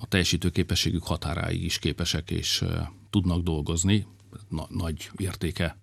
a 0.00 0.06
teljesítőképességük 0.06 1.04
határáig 1.04 1.64
is 1.64 1.78
képesek 1.78 2.30
és 2.30 2.64
tudnak 3.10 3.42
dolgozni. 3.42 4.06
Na, 4.48 4.66
nagy 4.68 5.10
értéke 5.16 5.76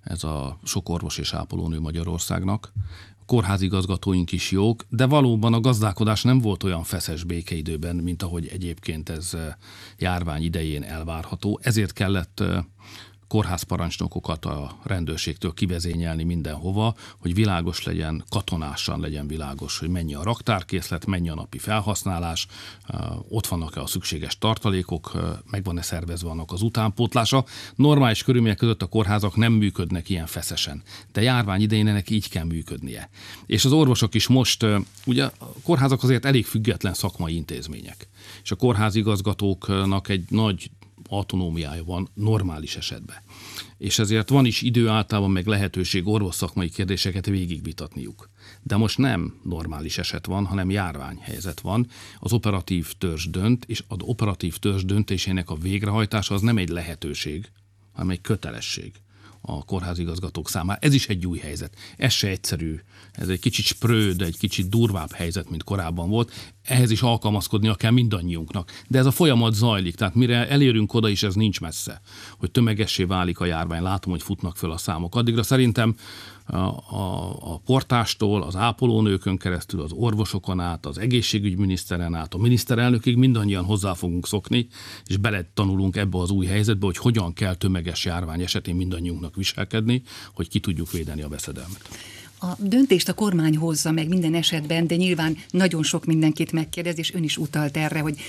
ez 0.00 0.24
a 0.24 0.58
sok 0.64 0.88
orvos 0.88 1.18
és 1.18 1.32
ápolónő 1.32 1.80
Magyarországnak. 1.80 2.72
Kórházigazgatóink 3.32 4.32
is 4.32 4.50
jók, 4.50 4.84
de 4.88 5.06
valóban 5.06 5.54
a 5.54 5.60
gazdálkodás 5.60 6.22
nem 6.22 6.38
volt 6.38 6.62
olyan 6.62 6.82
feszes 6.82 7.24
békeidőben, 7.24 7.96
mint 7.96 8.22
ahogy 8.22 8.46
egyébként 8.46 9.08
ez 9.08 9.36
járvány 9.98 10.42
idején 10.42 10.82
elvárható. 10.82 11.60
Ezért 11.62 11.92
kellett 11.92 12.42
kórházparancsnokokat 13.32 14.44
a 14.44 14.78
rendőrségtől 14.82 15.54
kivezényelni 15.54 16.24
mindenhova, 16.24 16.94
hogy 17.18 17.34
világos 17.34 17.84
legyen, 17.84 18.24
katonásan 18.28 19.00
legyen 19.00 19.26
világos, 19.26 19.78
hogy 19.78 19.88
mennyi 19.88 20.14
a 20.14 20.22
raktárkészlet, 20.22 21.06
mennyi 21.06 21.28
a 21.28 21.34
napi 21.34 21.58
felhasználás, 21.58 22.46
ott 23.28 23.46
vannak-e 23.46 23.80
a 23.80 23.86
szükséges 23.86 24.38
tartalékok, 24.38 25.12
meg 25.50 25.64
van-e 25.64 25.82
szervezve 25.82 26.30
annak 26.30 26.52
az 26.52 26.62
utánpótlása. 26.62 27.44
Normális 27.74 28.22
körülmények 28.22 28.56
között 28.56 28.82
a 28.82 28.86
kórházak 28.86 29.36
nem 29.36 29.52
működnek 29.52 30.08
ilyen 30.08 30.26
feszesen, 30.26 30.82
de 31.12 31.22
járvány 31.22 31.60
idején 31.60 31.88
ennek 31.88 32.10
így 32.10 32.28
kell 32.28 32.44
működnie. 32.44 33.10
És 33.46 33.64
az 33.64 33.72
orvosok 33.72 34.14
is 34.14 34.26
most, 34.26 34.66
ugye 35.06 35.24
a 35.24 35.32
kórházak 35.62 36.02
azért 36.02 36.24
elég 36.24 36.46
független 36.46 36.94
szakmai 36.94 37.34
intézmények, 37.34 38.08
és 38.42 38.50
a 38.50 38.56
kórházigazgatóknak 38.56 40.08
egy 40.08 40.24
nagy 40.28 40.70
autonómiája 41.12 41.84
van 41.84 42.08
normális 42.14 42.76
esetben. 42.76 43.16
És 43.78 43.98
ezért 43.98 44.28
van 44.28 44.44
is 44.44 44.62
idő 44.62 44.88
általában 44.88 45.30
meg 45.30 45.46
lehetőség 45.46 46.06
orvosszakmai 46.06 46.68
kérdéseket 46.68 47.26
végigvitatniuk. 47.26 48.30
De 48.62 48.76
most 48.76 48.98
nem 48.98 49.40
normális 49.44 49.98
eset 49.98 50.26
van, 50.26 50.44
hanem 50.44 50.70
járványhelyzet 50.70 51.60
van. 51.60 51.86
Az 52.18 52.32
operatív 52.32 52.92
törzs 52.98 53.26
dönt, 53.26 53.64
és 53.64 53.84
az 53.88 53.98
operatív 54.00 54.56
törzs 54.56 54.84
döntésének 54.84 55.50
a 55.50 55.54
végrehajtása 55.54 56.34
az 56.34 56.40
nem 56.40 56.56
egy 56.56 56.68
lehetőség, 56.68 57.50
hanem 57.92 58.10
egy 58.10 58.20
kötelesség 58.20 58.92
a 59.42 59.64
kórházigazgatók 59.64 60.48
számára. 60.48 60.78
Ez 60.82 60.94
is 60.94 61.08
egy 61.08 61.26
új 61.26 61.38
helyzet. 61.38 61.74
Ez 61.96 62.12
se 62.12 62.28
egyszerű. 62.28 62.80
Ez 63.12 63.28
egy 63.28 63.40
kicsit 63.40 63.64
spröd, 63.64 64.22
egy 64.22 64.38
kicsit 64.38 64.68
durvább 64.68 65.12
helyzet, 65.12 65.50
mint 65.50 65.64
korábban 65.64 66.08
volt. 66.08 66.32
Ehhez 66.62 66.90
is 66.90 67.02
alkalmazkodnia 67.02 67.74
kell 67.74 67.90
mindannyiunknak. 67.90 68.70
De 68.88 68.98
ez 68.98 69.06
a 69.06 69.10
folyamat 69.10 69.54
zajlik, 69.54 69.94
tehát 69.94 70.14
mire 70.14 70.48
elérünk 70.48 70.94
oda 70.94 71.08
is, 71.08 71.22
ez 71.22 71.34
nincs 71.34 71.60
messze, 71.60 72.00
hogy 72.38 72.50
tömegessé 72.50 73.04
válik 73.04 73.40
a 73.40 73.44
járvány. 73.44 73.82
Látom, 73.82 74.12
hogy 74.12 74.22
futnak 74.22 74.56
föl 74.56 74.70
a 74.70 74.76
számok. 74.76 75.14
Addigra 75.14 75.42
szerintem 75.42 75.94
a, 76.46 76.56
a, 76.56 77.60
portástól, 77.64 78.42
az 78.42 78.56
ápolónőkön 78.56 79.36
keresztül, 79.36 79.80
az 79.80 79.92
orvosokon 79.92 80.60
át, 80.60 80.86
az 80.86 80.98
egészségügyminiszteren 80.98 82.14
át, 82.14 82.34
a 82.34 82.38
miniszterelnökig 82.38 83.16
mindannyian 83.16 83.64
hozzá 83.64 83.94
fogunk 83.94 84.26
szokni, 84.26 84.66
és 85.06 85.16
bele 85.16 85.50
tanulunk 85.54 85.96
ebbe 85.96 86.18
az 86.18 86.30
új 86.30 86.46
helyzetbe, 86.46 86.86
hogy 86.86 86.96
hogyan 86.96 87.32
kell 87.32 87.54
tömeges 87.54 88.04
járvány 88.04 88.42
esetén 88.42 88.74
mindannyiunknak 88.74 89.34
viselkedni, 89.34 90.02
hogy 90.34 90.48
ki 90.48 90.60
tudjuk 90.60 90.90
védeni 90.90 91.22
a 91.22 91.28
veszedelmet. 91.28 91.88
A 92.44 92.56
döntést 92.58 93.08
a 93.08 93.12
kormány 93.12 93.56
hozza 93.56 93.90
meg 93.90 94.08
minden 94.08 94.34
esetben, 94.34 94.86
de 94.86 94.96
nyilván 94.96 95.36
nagyon 95.50 95.82
sok 95.82 96.04
mindenkit 96.04 96.52
megkérdez, 96.52 96.98
és 96.98 97.14
ön 97.14 97.22
is 97.22 97.36
utalt 97.36 97.76
erre, 97.76 98.00
hogy 98.00 98.20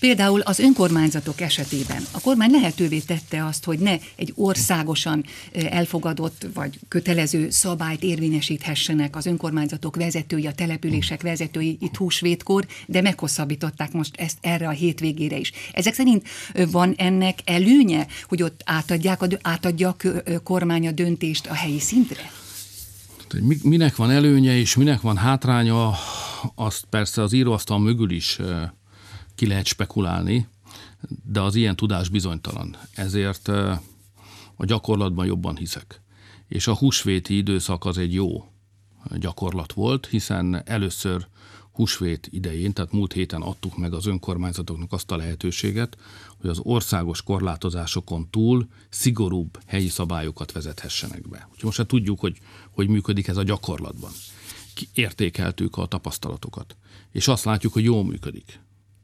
például 0.00 0.40
az 0.40 0.58
önkormányzatok 0.58 1.40
esetében 1.40 2.02
a 2.10 2.20
kormány 2.20 2.50
lehetővé 2.50 2.98
tette 2.98 3.44
azt, 3.44 3.64
hogy 3.64 3.78
ne 3.78 3.96
egy 4.16 4.32
országosan 4.36 5.24
elfogadott 5.52 6.46
vagy 6.54 6.78
kötelező 6.88 7.50
szabályt 7.50 8.02
érvényesíthessenek 8.02 9.16
az 9.16 9.26
önkormányzatok 9.26 9.96
vezetői, 9.96 10.46
a 10.46 10.52
települések 10.52 11.22
vezetői 11.22 11.76
itt 11.80 11.96
húsvétkor, 11.96 12.66
de 12.86 13.00
meghosszabbították 13.00 13.92
most 13.92 14.16
ezt 14.16 14.38
erre 14.40 14.68
a 14.68 14.70
hétvégére 14.70 15.36
is. 15.36 15.52
Ezek 15.72 15.94
szerint 15.94 16.28
van 16.70 16.94
ennek 16.96 17.38
előnye, 17.44 18.06
hogy 18.28 18.42
ott 18.42 18.60
átadják 18.64 19.20
átadja 19.42 19.88
a 19.88 19.96
kormány 20.42 20.86
a 20.86 20.90
döntést 20.90 21.46
a 21.46 21.54
helyi 21.54 21.80
szintre? 21.80 22.41
Hogy 23.32 23.58
minek 23.62 23.96
van 23.96 24.10
előnye 24.10 24.56
és 24.56 24.76
minek 24.76 25.00
van 25.00 25.16
hátránya, 25.16 25.92
azt 26.54 26.84
persze 26.84 27.22
az 27.22 27.32
íróasztal 27.32 27.78
mögül 27.78 28.10
is 28.10 28.38
ki 29.34 29.46
lehet 29.46 29.66
spekulálni, 29.66 30.48
de 31.24 31.40
az 31.40 31.54
ilyen 31.54 31.76
tudás 31.76 32.08
bizonytalan. 32.08 32.76
Ezért 32.94 33.48
a 34.56 34.64
gyakorlatban 34.64 35.26
jobban 35.26 35.56
hiszek. 35.56 36.00
És 36.48 36.66
a 36.66 36.74
húsvéti 36.74 37.36
időszak 37.36 37.84
az 37.84 37.98
egy 37.98 38.14
jó 38.14 38.52
gyakorlat 39.18 39.72
volt, 39.72 40.06
hiszen 40.06 40.62
először 40.64 41.26
húsvét 41.72 42.28
idején, 42.30 42.72
tehát 42.72 42.92
múlt 42.92 43.12
héten 43.12 43.42
adtuk 43.42 43.76
meg 43.76 43.92
az 43.92 44.06
önkormányzatoknak 44.06 44.92
azt 44.92 45.10
a 45.10 45.16
lehetőséget, 45.16 45.96
hogy 46.40 46.50
az 46.50 46.58
országos 46.62 47.22
korlátozásokon 47.22 48.30
túl 48.30 48.68
szigorúbb 48.88 49.58
helyi 49.66 49.88
szabályokat 49.88 50.52
vezethessenek 50.52 51.28
be. 51.28 51.46
Úgyhogy 51.50 51.64
most 51.64 51.76
hát 51.76 51.86
tudjuk, 51.86 52.20
hogy 52.20 52.38
hogy 52.70 52.88
működik 52.88 53.28
ez 53.28 53.36
a 53.36 53.42
gyakorlatban. 53.42 54.10
Értékeltük 54.92 55.76
a 55.76 55.86
tapasztalatokat, 55.86 56.76
és 57.10 57.28
azt 57.28 57.44
látjuk, 57.44 57.72
hogy 57.72 57.84
jól 57.84 58.04
működik. 58.04 58.60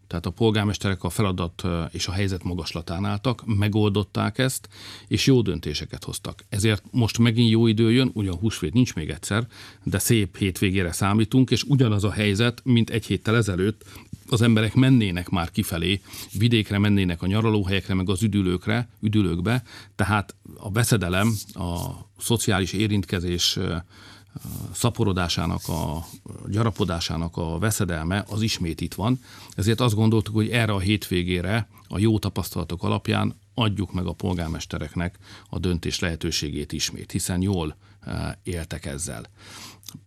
Tehát 0.09 0.27
a 0.27 0.31
polgármesterek 0.31 1.05
a 1.05 1.11
feladat 1.11 1.63
és 1.91 2.07
a 2.07 2.13
helyzet 2.13 2.43
magaslatán 2.43 3.05
álltak, 3.05 3.43
megoldották 3.47 4.39
ezt, 4.39 4.69
és 5.09 5.27
jó 5.27 5.43
döntéseket 5.43 6.05
hoztak. 6.05 6.45
Ezért 6.49 6.83
most 6.91 7.19
megint 7.19 7.51
jó 7.51 7.67
idő 7.67 7.93
jön, 7.93 8.11
ugyan 8.15 8.35
húsvét 8.35 8.73
nincs 8.73 8.95
még 8.95 9.11
egyszer, 9.11 9.47
de 9.83 9.99
szép 9.99 10.37
hétvégére 10.37 10.93
számítunk, 10.93 11.51
és 11.51 11.63
ugyanaz 11.63 12.05
a 12.05 12.11
helyzet, 12.11 12.61
mint 12.65 12.91
egy 12.91 13.07
héttel 13.07 13.37
ezelőtt, 13.37 13.85
az 14.31 14.43
emberek 14.43 14.75
mennének 14.75 15.29
már 15.29 15.51
kifelé, 15.51 16.01
vidékre 16.33 16.79
mennének 16.79 17.23
a 17.23 17.27
nyaralóhelyekre, 17.27 17.95
meg 17.95 18.09
az 18.09 18.23
üdülőkre, 18.23 18.89
üdülőkbe, 19.01 19.63
tehát 19.97 20.35
a 20.57 20.71
veszedelem, 20.71 21.35
a 21.53 21.79
szociális 22.19 22.73
érintkezés 22.73 23.59
szaporodásának, 24.73 25.69
a 25.69 26.07
gyarapodásának 26.49 27.37
a 27.37 27.59
veszedelme 27.59 28.25
az 28.29 28.43
ismét 28.43 28.81
itt 28.81 28.95
van. 28.95 29.21
Ezért 29.51 29.81
azt 29.81 29.95
gondoltuk, 29.95 30.35
hogy 30.35 30.49
erre 30.49 30.73
a 30.73 30.79
hétvégére 30.79 31.69
a 31.89 31.99
jó 31.99 32.19
tapasztalatok 32.19 32.83
alapján 32.83 33.35
adjuk 33.55 33.93
meg 33.93 34.07
a 34.07 34.13
polgármestereknek 34.13 35.19
a 35.49 35.59
döntés 35.59 35.99
lehetőségét 35.99 36.73
ismét, 36.73 37.13
hiszen 37.13 37.43
jól 37.43 37.77
éltek 38.43 38.87
ezzel. 38.87 39.27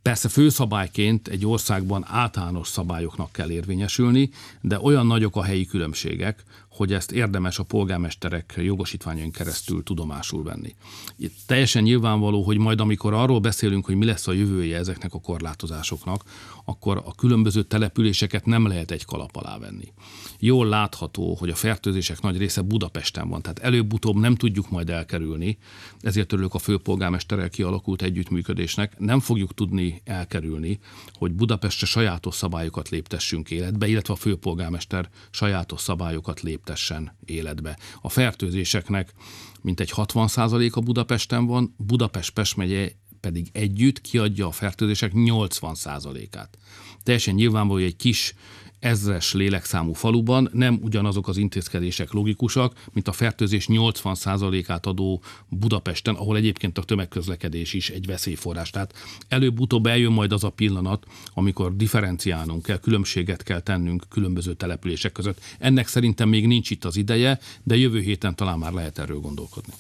Persze 0.01 0.30
főszabályként 0.30 1.28
egy 1.28 1.46
országban 1.46 2.06
általános 2.08 2.68
szabályoknak 2.68 3.32
kell 3.32 3.51
érvényesülni, 3.51 4.30
de 4.62 4.80
olyan 4.80 5.08
nagyok 5.08 5.36
a 5.36 5.44
helyi 5.44 5.66
különbségek, 5.66 6.44
hogy 6.82 6.94
ezt 6.94 7.12
érdemes 7.12 7.60
a 7.60 7.64
polgármesterek 7.64 8.54
jogosítványon 8.58 9.32
keresztül 9.32 9.84
tudomásul 9.84 10.44
venni. 10.44 10.76
Itt 11.18 11.36
teljesen 11.46 11.84
nyilvánvaló, 11.84 12.42
hogy 12.42 12.58
majd 12.58 12.80
amikor 12.80 13.14
arról 13.14 13.40
beszélünk, 13.40 13.86
hogy 13.86 13.96
mi 13.96 14.06
lesz 14.06 14.28
a 14.28 14.32
jövője 14.32 14.78
ezeknek 14.78 15.14
a 15.14 15.20
korlátozásoknak, 15.20 16.24
akkor 16.66 17.02
a 17.06 17.16
különböző 17.16 17.64
településeket 17.64 18.46
nem 18.46 18.68
lehet 18.68 18.92
egy 18.92 19.06
kalap 19.06 19.36
alá 19.36 19.58
venni. 19.58 19.94
Jól 20.40 20.68
látható, 20.68 21.36
hogy 21.36 21.50
a 21.50 21.56
fertőzések 21.56 22.22
nagy 22.22 22.38
része 22.38 22.62
Budapesten 22.62 23.30
van, 23.30 23.42
tehát 23.42 23.60
előbb-utóbb 23.60 24.16
nem 24.16 24.36
tudjuk 24.36 24.70
majd 24.70 24.90
elkerülni, 24.90 25.58
ezért 26.00 26.34
örülök 26.34 26.54
a 26.54 26.60
főpolgármesterrel 26.60 27.50
kialakult 27.50 28.02
együttműködésnek, 28.02 29.00
nem 29.00 29.20
fogjuk 29.20 29.54
tudni 29.54 30.02
elkerülni, 30.06 30.80
hogy 31.14 31.32
Budapestre 31.32 31.86
sajátos 31.86 32.36
szabályokat 32.36 32.90
léptessünk 32.90 33.52
életbe, 33.52 33.88
illetve 33.88 34.14
a 34.14 34.18
főpolgármester 34.18 35.10
sajátos 35.32 35.82
szabályokat 35.82 36.42
léptessen 36.72 37.18
életbe. 37.25 37.78
A 38.01 38.10
fertőzéseknek 38.10 39.13
mintegy 39.62 39.92
60% 39.96 40.72
a 40.72 40.80
Budapesten 40.80 41.46
van, 41.46 41.75
Budapest-Pest 41.78 42.56
megye 42.56 42.92
pedig 43.20 43.50
együtt 43.51 44.01
kiadja 44.01 44.48
a 44.48 44.51
fertőzések 44.51 45.12
80%-át. 45.16 46.58
Teljesen 47.04 47.34
nyilvánvaló, 47.34 47.80
hogy 47.80 47.88
egy 47.88 47.96
kis 47.96 48.34
ezres 48.82 49.34
lélekszámú 49.34 49.94
faluban 49.94 50.50
nem 50.54 50.80
ugyanazok 50.82 51.28
az 51.28 51.38
intézkedések 51.38 52.12
logikusak, 52.12 52.84
mint 52.94 53.08
a 53.08 53.12
fertőzés 53.12 53.66
80%-át 53.70 54.86
adó 54.86 55.22
Budapesten, 55.48 56.16
ahol 56.16 56.36
egyébként 56.36 56.78
a 56.78 56.84
tömegközlekedés 56.84 57.74
is 57.74 57.90
egy 57.90 58.06
veszélyforrás. 58.06 58.70
Tehát 58.70 58.94
előbb-utóbb 59.28 59.86
eljön 59.86 60.12
majd 60.12 60.32
az 60.32 60.44
a 60.44 60.50
pillanat, 60.50 61.06
amikor 61.34 61.76
differenciálnunk 61.76 62.64
kell, 62.64 62.80
különbséget 62.80 63.44
kell 63.44 63.60
tennünk 63.60 64.06
különböző 64.10 64.54
települések 64.54 65.12
között. 65.12 65.40
Ennek 65.60 65.88
szerintem 65.88 66.30
még 66.30 66.48
nincs 66.48 66.70
itt 66.70 66.86
az 66.86 66.96
ideje, 66.96 67.40
de 67.64 67.76
jövő 67.78 68.00
héten 68.00 68.36
talán 68.36 68.60
már 68.60 68.74
lehet 68.74 69.00
erről 69.00 69.20
gondolkodni 69.20 69.74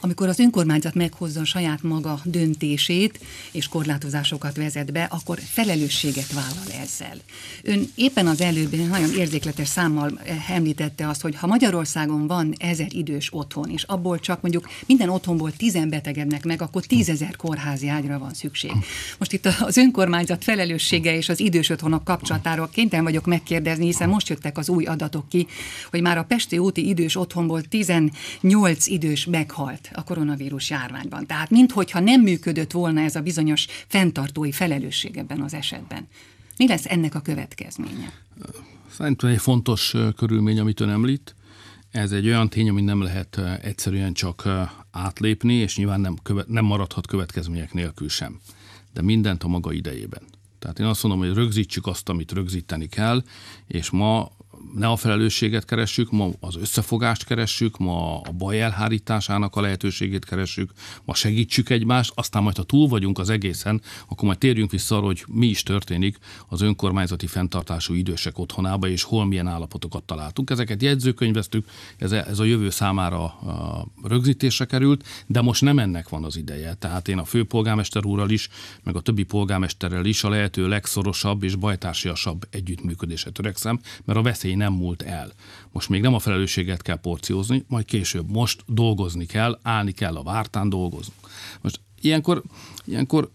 amikor 0.00 0.28
az 0.28 0.38
önkormányzat 0.38 0.94
meghozza 0.94 1.40
a 1.40 1.44
saját 1.44 1.82
maga 1.82 2.20
döntését 2.24 3.20
és 3.50 3.68
korlátozásokat 3.68 4.56
vezet 4.56 4.92
be, 4.92 5.02
akkor 5.02 5.38
felelősséget 5.38 6.32
vállal 6.32 6.82
ezzel. 6.82 7.16
Ön 7.62 7.90
éppen 7.94 8.26
az 8.26 8.40
előbb 8.40 8.72
nagyon 8.72 9.14
érzékletes 9.14 9.68
számmal 9.68 10.20
eh, 10.24 10.50
említette 10.50 11.08
azt, 11.08 11.20
hogy 11.20 11.34
ha 11.36 11.46
Magyarországon 11.46 12.26
van 12.26 12.54
ezer 12.58 12.88
idős 12.90 13.28
otthon, 13.32 13.70
és 13.70 13.82
abból 13.82 14.18
csak 14.18 14.40
mondjuk 14.40 14.68
minden 14.86 15.08
otthonból 15.08 15.52
tizen 15.52 15.88
betegednek 15.88 16.44
meg, 16.44 16.62
akkor 16.62 16.84
tízezer 16.84 17.36
kórházi 17.36 17.88
ágyra 17.88 18.18
van 18.18 18.34
szükség. 18.34 18.72
Most 19.18 19.32
itt 19.32 19.46
az 19.46 19.76
önkormányzat 19.76 20.44
felelőssége 20.44 21.16
és 21.16 21.28
az 21.28 21.40
idős 21.40 21.68
otthonok 21.68 22.04
kapcsolatáról 22.04 22.68
kénytelen 22.72 23.04
vagyok 23.04 23.26
megkérdezni, 23.26 23.84
hiszen 23.84 24.08
most 24.08 24.28
jöttek 24.28 24.58
az 24.58 24.68
új 24.68 24.84
adatok 24.84 25.28
ki, 25.28 25.46
hogy 25.90 26.00
már 26.00 26.18
a 26.18 26.24
Pesti 26.24 26.58
úti 26.58 26.88
idős 26.88 27.16
otthonból 27.16 27.62
18 27.62 28.86
idős 28.86 29.24
meghalt 29.24 29.89
a 29.92 30.04
koronavírus 30.04 30.70
járványban. 30.70 31.26
Tehát 31.26 31.50
minthogyha 31.50 32.00
nem 32.00 32.20
működött 32.20 32.72
volna 32.72 33.00
ez 33.00 33.16
a 33.16 33.20
bizonyos 33.20 33.66
fenntartói 33.86 34.52
felelősség 34.52 35.16
ebben 35.16 35.40
az 35.40 35.54
esetben. 35.54 36.08
Mi 36.56 36.66
lesz 36.66 36.86
ennek 36.86 37.14
a 37.14 37.20
következménye? 37.20 38.12
Szerintem 38.90 39.28
egy 39.28 39.40
fontos 39.40 39.94
körülmény, 40.16 40.60
amit 40.60 40.80
ön 40.80 40.88
említ. 40.88 41.34
Ez 41.90 42.12
egy 42.12 42.26
olyan 42.26 42.48
tény, 42.48 42.68
amit 42.68 42.84
nem 42.84 43.02
lehet 43.02 43.40
egyszerűen 43.62 44.12
csak 44.12 44.48
átlépni, 44.90 45.54
és 45.54 45.76
nyilván 45.76 46.00
nem, 46.00 46.16
követ, 46.22 46.48
nem 46.48 46.64
maradhat 46.64 47.06
következmények 47.06 47.72
nélkül 47.72 48.08
sem. 48.08 48.40
De 48.92 49.02
mindent 49.02 49.42
a 49.42 49.48
maga 49.48 49.72
idejében. 49.72 50.22
Tehát 50.58 50.78
én 50.78 50.86
azt 50.86 51.02
mondom, 51.02 51.20
hogy 51.20 51.36
rögzítsük 51.36 51.86
azt, 51.86 52.08
amit 52.08 52.32
rögzíteni 52.32 52.86
kell, 52.86 53.22
és 53.66 53.90
ma 53.90 54.30
ne 54.74 54.88
a 54.88 54.96
felelősséget 54.96 55.64
keressük, 55.64 56.10
ma 56.10 56.28
az 56.40 56.56
összefogást 56.56 57.24
keressük, 57.24 57.78
ma 57.78 58.20
a 58.20 58.32
baj 58.32 58.62
elhárításának 58.62 59.56
a 59.56 59.60
lehetőségét 59.60 60.24
keressük, 60.24 60.72
ma 61.04 61.14
segítsük 61.14 61.70
egymást, 61.70 62.12
aztán 62.14 62.42
majd 62.42 62.56
ha 62.56 62.62
túl 62.62 62.88
vagyunk 62.88 63.18
az 63.18 63.30
egészen, 63.30 63.82
akkor 64.08 64.24
majd 64.24 64.38
térjünk 64.38 64.70
vissza 64.70 64.96
arra, 64.96 65.06
hogy 65.06 65.24
mi 65.26 65.46
is 65.46 65.62
történik 65.62 66.18
az 66.48 66.60
önkormányzati 66.60 67.26
fenntartású 67.26 67.94
idősek 67.94 68.38
otthonába, 68.38 68.88
és 68.88 69.02
hol 69.02 69.26
milyen 69.26 69.46
állapotokat 69.46 70.02
találtunk. 70.02 70.50
Ezeket 70.50 70.82
jegyzőkönyveztük, 70.82 71.68
ez, 71.98 72.12
ez 72.12 72.38
a 72.38 72.44
jövő 72.44 72.70
számára 72.70 73.24
a 73.24 73.86
rögzítésre 74.02 74.64
került, 74.64 75.04
de 75.26 75.40
most 75.40 75.62
nem 75.62 75.78
ennek 75.78 76.08
van 76.08 76.24
az 76.24 76.36
ideje. 76.36 76.74
Tehát 76.74 77.08
én 77.08 77.18
a 77.18 77.24
főpolgármester 77.24 78.04
úrral 78.04 78.30
is, 78.30 78.48
meg 78.82 78.96
a 78.96 79.00
többi 79.00 79.22
polgármesterrel 79.22 80.04
is 80.04 80.24
a 80.24 80.28
lehető 80.28 80.68
legszorosabb 80.68 81.42
és 81.42 81.54
bajtársiasabb 81.54 82.46
együttműködésre 82.50 83.30
törekszem, 83.30 83.80
mert 84.04 84.18
a 84.18 84.22
veszély 84.22 84.49
nem 84.54 84.72
múlt 84.72 85.02
el. 85.02 85.32
Most 85.72 85.88
még 85.88 86.00
nem 86.00 86.14
a 86.14 86.18
felelősséget 86.18 86.82
kell 86.82 87.00
porciózni, 87.00 87.64
majd 87.68 87.84
később. 87.84 88.30
Most 88.30 88.62
dolgozni 88.66 89.26
kell, 89.26 89.58
állni 89.62 89.92
kell 89.92 90.16
a 90.16 90.22
vártán 90.22 90.68
dolgozni. 90.68 91.14
Most 91.60 91.80
ilyenkor, 92.00 92.42
ilyenkor 92.84 93.30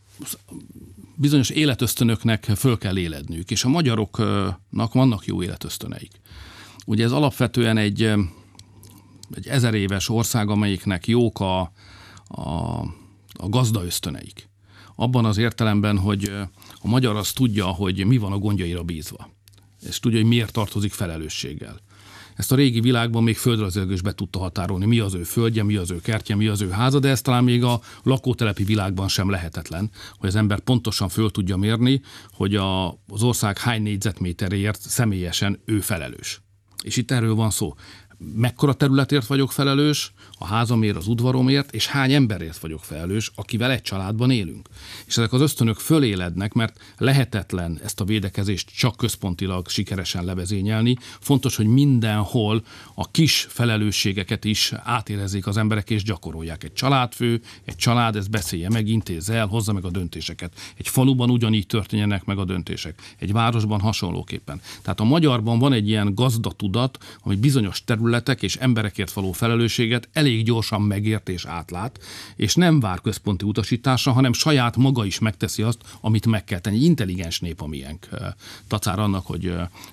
bizonyos 1.16 1.50
életösztönöknek 1.50 2.44
föl 2.44 2.78
kell 2.78 2.98
éledniük, 2.98 3.52
és 3.52 3.64
a 3.64 3.70
magyaroknak 3.70 4.94
vannak 4.94 5.26
jó 5.26 5.44
életösztöneik. 5.44 6.12
Ugye 6.86 7.04
ez 7.04 7.12
alapvetően 7.12 7.78
egy, 7.78 8.04
egy 9.32 9.48
ezer 9.48 9.74
éves 9.74 10.10
ország, 10.10 10.50
amelyiknek 10.50 11.08
jók 11.08 11.40
a, 11.40 11.60
a, 12.28 12.80
a 13.34 13.50
gazda 13.50 13.84
ösztöneik. 13.84 14.50
Abban 14.96 15.26
az 15.26 15.38
értelemben, 15.38 15.98
hogy 15.98 16.32
a 16.82 16.88
magyar 16.88 17.16
az 17.16 17.32
tudja, 17.32 17.66
hogy 17.66 18.06
mi 18.06 18.18
van 18.18 18.32
a 18.32 18.38
gondjaira 18.38 18.84
bízva 18.84 19.35
és 19.88 20.00
tudja, 20.00 20.20
hogy 20.20 20.28
miért 20.28 20.54
tartozik 20.54 20.92
felelősséggel. 20.92 21.80
Ezt 22.36 22.52
a 22.52 22.56
régi 22.56 22.80
világban 22.80 23.24
még 23.24 23.38
földrajzilag 23.38 23.92
is 23.92 24.02
be 24.02 24.14
tudta 24.14 24.40
határolni, 24.40 24.86
mi 24.86 25.00
az 25.00 25.14
ő 25.14 25.24
földje, 25.24 25.64
mi 25.64 25.76
az 25.76 25.92
ő 25.92 26.00
kertje, 26.02 26.36
mi 26.36 26.48
az 26.48 26.62
ő 26.62 26.70
háza, 26.70 27.00
de 27.00 27.10
ez 27.10 27.22
talán 27.22 27.44
még 27.44 27.64
a 27.64 27.82
lakótelepi 28.04 28.64
világban 28.64 29.08
sem 29.08 29.30
lehetetlen, 29.30 29.90
hogy 30.18 30.30
az 30.30 30.36
ember 30.36 30.60
pontosan 30.60 31.10
föl 31.10 31.32
tudja 31.32 31.58
mérni, 31.58 32.02
hogy 32.32 32.56
a, 32.56 32.88
az 32.88 33.24
ország 33.24 33.58
hány 33.58 33.82
négyzetméterért 33.82 34.82
személyesen 34.82 35.60
ő 35.66 35.80
felelős. 35.80 36.42
És 36.84 36.98
itt 36.98 37.12
erről 37.12 37.36
van 37.36 37.50
szó 37.50 37.76
mekkora 38.36 38.74
területért 38.74 39.28
vagyok 39.28 39.52
felelős, 39.52 40.14
a 40.38 40.46
házamért, 40.46 40.96
az 40.96 41.08
udvaromért, 41.08 41.74
és 41.74 41.88
hány 41.88 42.14
emberért 42.14 42.58
vagyok 42.58 42.84
felelős, 42.84 43.32
akivel 43.36 43.72
egy 43.72 43.82
családban 43.82 44.32
élünk. 44.32 44.70
És 45.06 45.18
ezek 45.18 45.34
az 45.34 45.42
ösztönök 45.42 45.78
fölélednek, 45.78 46.54
mert 46.54 46.80
lehetetlen 46.98 47.80
ezt 47.84 48.02
a 48.02 48.06
védekezést 48.06 48.76
csak 48.76 48.96
központilag 48.96 49.68
sikeresen 49.68 50.26
levezényelni. 50.26 50.98
Fontos, 51.20 51.56
hogy 51.56 51.68
mindenhol 51.68 52.64
a 52.94 53.12
kis 53.12 53.46
felelősségeket 53.50 54.46
is 54.46 54.74
átérezzék 54.84 55.48
az 55.48 55.58
emberek 55.58 55.90
és 55.90 56.04
gyakorolják. 56.04 56.64
Egy 56.64 56.74
családfő, 56.74 57.42
egy 57.66 57.76
család 57.76 58.16
ezt 58.16 58.30
beszélje 58.30 58.70
meg, 58.70 58.88
intézze 58.88 59.34
el, 59.34 59.48
hozza 59.48 59.74
meg 59.74 59.86
a 59.86 59.90
döntéseket. 59.90 60.54
Egy 60.78 60.88
faluban 60.88 61.30
ugyanígy 61.30 61.68
történjenek 61.68 62.26
meg 62.26 62.38
a 62.38 62.46
döntések. 62.46 63.02
Egy 63.20 63.32
városban 63.32 63.80
hasonlóképpen. 63.80 64.62
Tehát 64.82 65.00
a 65.00 65.04
magyarban 65.04 65.60
van 65.60 65.74
egy 65.74 65.88
ilyen 65.88 66.14
gazdatudat, 66.16 66.98
ami 67.24 67.36
bizonyos 67.36 67.84
terület 67.84 68.04
területek 68.06 68.42
és 68.42 68.56
emberekért 68.56 69.12
való 69.12 69.32
felelősséget 69.32 70.10
elég 70.14 70.44
gyorsan 70.44 70.82
megért 70.82 71.30
és 71.30 71.46
átlát, 71.46 72.00
és 72.36 72.56
nem 72.56 72.80
vár 72.80 73.02
központi 73.02 73.46
utasításra, 73.46 74.12
hanem 74.12 74.34
saját 74.34 74.78
maga 74.78 75.06
is 75.06 75.20
megteszi 75.20 75.62
azt, 75.62 75.78
amit 76.02 76.26
meg 76.26 76.44
kell 76.44 76.60
tenni. 76.60 76.84
Intelligens 76.84 77.40
nép 77.40 77.62
a 77.62 77.68
miénk. 77.68 78.08
Tacár 78.68 79.00
annak, 79.00 79.26
hogy 79.26 79.46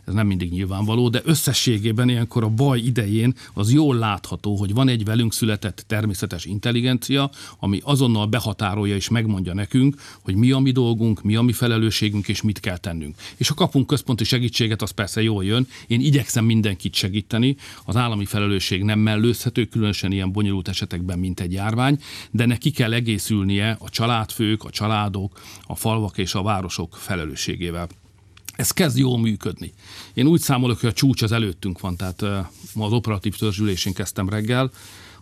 ez 0.05 0.15
nem 0.15 0.27
mindig 0.27 0.51
nyilvánvaló, 0.51 1.09
de 1.09 1.21
összességében 1.25 2.09
ilyenkor 2.09 2.45
a 2.45 2.49
baj 2.49 2.79
idején 2.79 3.35
az 3.53 3.73
jól 3.73 3.97
látható, 3.97 4.57
hogy 4.57 4.75
van 4.75 4.89
egy 4.89 5.05
velünk 5.05 5.33
született 5.33 5.85
természetes 5.87 6.45
intelligencia, 6.45 7.31
ami 7.59 7.81
azonnal 7.85 8.27
behatárolja 8.27 8.95
és 8.95 9.09
megmondja 9.09 9.55
nekünk, 9.55 9.97
hogy 10.21 10.35
mi 10.35 10.51
a 10.51 10.59
mi 10.59 10.71
dolgunk, 10.71 11.23
mi 11.23 11.37
a 11.37 11.43
mi 11.43 11.53
felelősségünk 11.53 12.29
és 12.29 12.43
mit 12.43 12.61
kell 12.61 12.77
tennünk. 12.77 13.17
És 13.37 13.49
ha 13.49 13.55
kapunk 13.55 13.87
központi 13.87 14.25
segítséget, 14.25 14.83
az 14.83 14.91
persze 14.91 15.23
jól 15.23 15.45
jön. 15.45 15.67
Én 15.87 16.01
igyekszem 16.01 16.45
mindenkit 16.45 16.95
segíteni. 16.95 17.57
Az 17.85 17.97
állami 18.03 18.25
felelősség 18.25 18.83
nem 18.83 18.99
mellőzhető, 18.99 19.65
különösen 19.65 20.13
ilyen 20.13 20.33
bonyolult 20.33 20.69
esetekben, 20.69 21.19
mint 21.19 21.41
egy 21.41 21.53
járvány, 21.53 21.99
de 22.31 22.47
neki 22.47 22.71
kell 22.71 22.93
egészülnie 22.93 23.77
a 23.81 23.89
családfők, 23.89 24.65
a 24.65 24.71
családok, 24.71 25.41
a 25.63 25.77
falvak 25.77 26.19
és 26.19 26.35
a 26.35 26.43
városok 26.43 26.97
felelősségével. 26.97 27.89
Ez 28.57 28.71
kezd 28.71 28.99
jól 28.99 29.19
működni. 29.19 29.73
Én 30.15 30.27
úgy 30.27 30.41
számolok, 30.41 30.81
hogy 30.81 30.89
a 30.89 30.93
csúcs 30.93 31.23
az 31.23 31.33
előttünk 31.33 31.81
van, 31.81 31.97
tehát 31.97 32.23
ma 32.75 32.85
az 32.85 32.93
operatív 32.93 33.37
törzsülésén 33.37 33.93
kezdtem 33.93 34.29
reggel, 34.29 34.71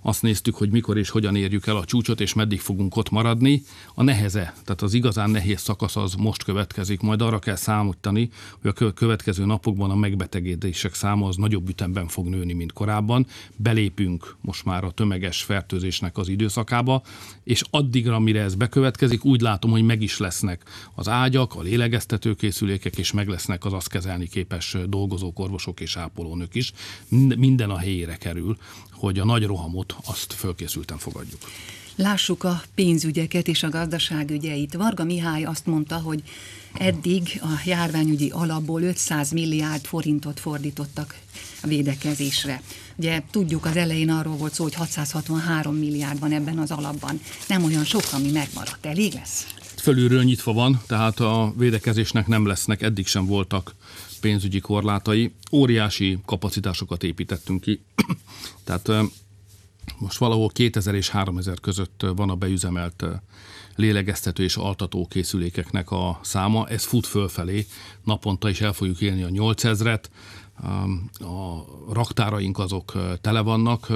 azt 0.02 0.22
néztük, 0.22 0.54
hogy 0.54 0.70
mikor 0.70 0.98
és 0.98 1.10
hogyan 1.10 1.36
érjük 1.36 1.66
el 1.66 1.76
a 1.76 1.84
csúcsot, 1.84 2.20
és 2.20 2.34
meddig 2.34 2.60
fogunk 2.60 2.96
ott 2.96 3.10
maradni. 3.10 3.62
A 3.94 4.02
neheze, 4.02 4.54
tehát 4.64 4.82
az 4.82 4.94
igazán 4.94 5.30
nehéz 5.30 5.60
szakasz 5.60 5.96
az 5.96 6.14
most 6.14 6.44
következik, 6.44 7.00
majd 7.00 7.22
arra 7.22 7.38
kell 7.38 7.56
számítani, 7.56 8.30
hogy 8.62 8.74
a 8.76 8.92
következő 8.92 9.44
napokban 9.44 9.90
a 9.90 9.94
megbetegedések 9.94 10.94
száma 10.94 11.26
az 11.26 11.36
nagyobb 11.36 11.68
ütemben 11.68 12.08
fog 12.08 12.26
nőni, 12.26 12.52
mint 12.52 12.72
korábban. 12.72 13.26
Belépünk 13.56 14.36
most 14.40 14.64
már 14.64 14.84
a 14.84 14.90
tömeges 14.90 15.42
fertőzésnek 15.42 16.18
az 16.18 16.28
időszakába, 16.28 17.02
és 17.44 17.62
addigra, 17.70 18.18
mire 18.18 18.40
ez 18.40 18.54
bekövetkezik, 18.54 19.24
úgy 19.24 19.40
látom, 19.40 19.70
hogy 19.70 19.82
meg 19.82 20.02
is 20.02 20.18
lesznek 20.18 20.62
az 20.94 21.08
ágyak, 21.08 21.54
a 21.54 21.62
lélegeztetőkészülékek, 21.62 22.98
és 22.98 23.12
meg 23.12 23.28
lesznek 23.28 23.64
az 23.64 23.72
azt 23.72 23.88
kezelni 23.88 24.28
képes 24.28 24.76
dolgozók, 24.86 25.38
orvosok 25.38 25.80
és 25.80 25.96
ápolónők 25.96 26.54
is. 26.54 26.72
Minden 27.36 27.70
a 27.70 27.78
helyére 27.78 28.16
kerül, 28.16 28.56
hogy 29.00 29.18
a 29.18 29.24
nagy 29.24 29.44
rohamot 29.46 29.96
azt 30.04 30.32
fölkészülten 30.32 30.98
fogadjuk. 30.98 31.40
Lássuk 31.96 32.44
a 32.44 32.62
pénzügyeket 32.74 33.48
és 33.48 33.62
a 33.62 33.68
gazdaságügyeit. 33.68 34.74
Varga 34.74 35.04
Mihály 35.04 35.44
azt 35.44 35.66
mondta, 35.66 35.96
hogy 35.96 36.22
eddig 36.74 37.40
a 37.42 37.62
járványügyi 37.64 38.30
alapból 38.30 38.82
500 38.82 39.30
milliárd 39.30 39.84
forintot 39.84 40.40
fordítottak 40.40 41.18
a 41.62 41.66
védekezésre. 41.66 42.62
Ugye 42.96 43.22
tudjuk, 43.30 43.64
az 43.64 43.76
elején 43.76 44.10
arról 44.10 44.36
volt 44.36 44.54
szó, 44.54 44.62
hogy 44.62 44.74
663 44.74 45.74
milliárd 45.74 46.20
van 46.20 46.32
ebben 46.32 46.58
az 46.58 46.70
alapban. 46.70 47.20
Nem 47.48 47.64
olyan 47.64 47.84
sok, 47.84 48.04
ami 48.12 48.30
megmaradt. 48.30 48.86
Elég 48.86 49.12
lesz? 49.12 49.46
Fölülről 49.80 50.22
nyitva 50.22 50.52
van, 50.52 50.80
tehát 50.86 51.20
a 51.20 51.52
védekezésnek 51.56 52.26
nem 52.26 52.46
lesznek, 52.46 52.82
eddig 52.82 53.06
sem 53.06 53.26
voltak 53.26 53.74
pénzügyi 54.20 54.60
korlátai. 54.60 55.34
Óriási 55.52 56.18
kapacitásokat 56.24 57.02
építettünk 57.02 57.60
ki. 57.60 57.82
Tehát 58.64 58.90
most 59.98 60.18
valahol 60.18 60.48
2000 60.48 60.94
és 60.94 61.08
3000 61.08 61.60
között 61.60 62.06
van 62.16 62.30
a 62.30 62.34
beüzemelt 62.34 63.04
lélegeztető 63.76 64.42
és 64.42 64.56
altató 64.56 65.06
készülékeknek 65.06 65.90
a 65.90 66.20
száma. 66.22 66.68
Ez 66.68 66.84
fut 66.84 67.06
fölfelé. 67.06 67.66
Naponta 68.04 68.48
is 68.48 68.60
el 68.60 68.72
fogjuk 68.72 69.00
élni 69.00 69.22
a 69.22 69.28
8000-et. 69.28 70.04
A 71.18 71.64
raktáraink 71.92 72.58
azok 72.58 72.92
tele 73.20 73.40
vannak 73.40 73.88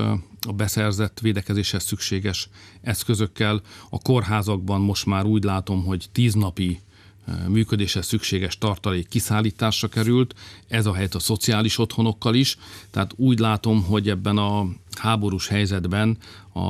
a 0.46 0.52
beszerzett 0.52 1.20
védekezéshez 1.20 1.84
szükséges 1.84 2.48
eszközökkel. 2.82 3.60
A 3.90 3.98
kórházakban 3.98 4.80
most 4.80 5.06
már 5.06 5.24
úgy 5.24 5.44
látom, 5.44 5.84
hogy 5.84 6.06
tíz 6.12 6.34
napi 6.34 6.80
működéshez 7.48 8.06
szükséges 8.06 8.58
tartalék 8.58 9.08
kiszállításra 9.08 9.88
került, 9.88 10.34
ez 10.68 10.86
a 10.86 10.94
helyet 10.94 11.14
a 11.14 11.18
szociális 11.18 11.78
otthonokkal 11.78 12.34
is, 12.34 12.56
tehát 12.90 13.12
úgy 13.16 13.38
látom, 13.38 13.84
hogy 13.84 14.08
ebben 14.08 14.38
a 14.38 14.66
háborús 14.98 15.48
helyzetben 15.48 16.18
a, 16.52 16.60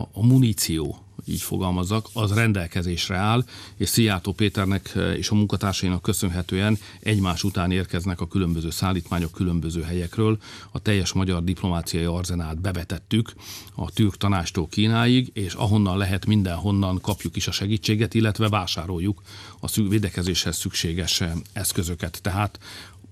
a 0.00 0.26
muníció 0.26 1.04
így 1.24 1.42
fogalmazzak, 1.42 2.08
az 2.12 2.34
rendelkezésre 2.34 3.16
áll, 3.16 3.44
és 3.76 3.88
Szijjártó 3.88 4.32
Péternek 4.32 4.92
eh, 4.94 5.16
és 5.16 5.28
a 5.28 5.34
munkatársainak 5.34 6.02
köszönhetően 6.02 6.78
egymás 7.00 7.44
után 7.44 7.70
érkeznek 7.70 8.20
a 8.20 8.28
különböző 8.28 8.70
szállítmányok 8.70 9.32
különböző 9.32 9.82
helyekről. 9.82 10.38
A 10.70 10.78
teljes 10.78 11.12
magyar 11.12 11.44
diplomáciai 11.44 12.04
arzenát 12.04 12.60
bevetettük 12.60 13.32
a 13.74 13.90
türk 13.90 14.16
tanástól 14.16 14.68
Kínáig, 14.68 15.30
és 15.32 15.54
ahonnan 15.54 15.96
lehet 15.96 16.26
mindenhonnan 16.26 17.00
kapjuk 17.00 17.36
is 17.36 17.46
a 17.46 17.52
segítséget, 17.52 18.14
illetve 18.14 18.48
vásároljuk 18.48 19.22
a 19.60 19.80
védekezéshez 19.88 20.56
szükséges 20.56 21.20
eh, 21.20 21.32
eszközöket. 21.52 22.18
Tehát 22.22 22.58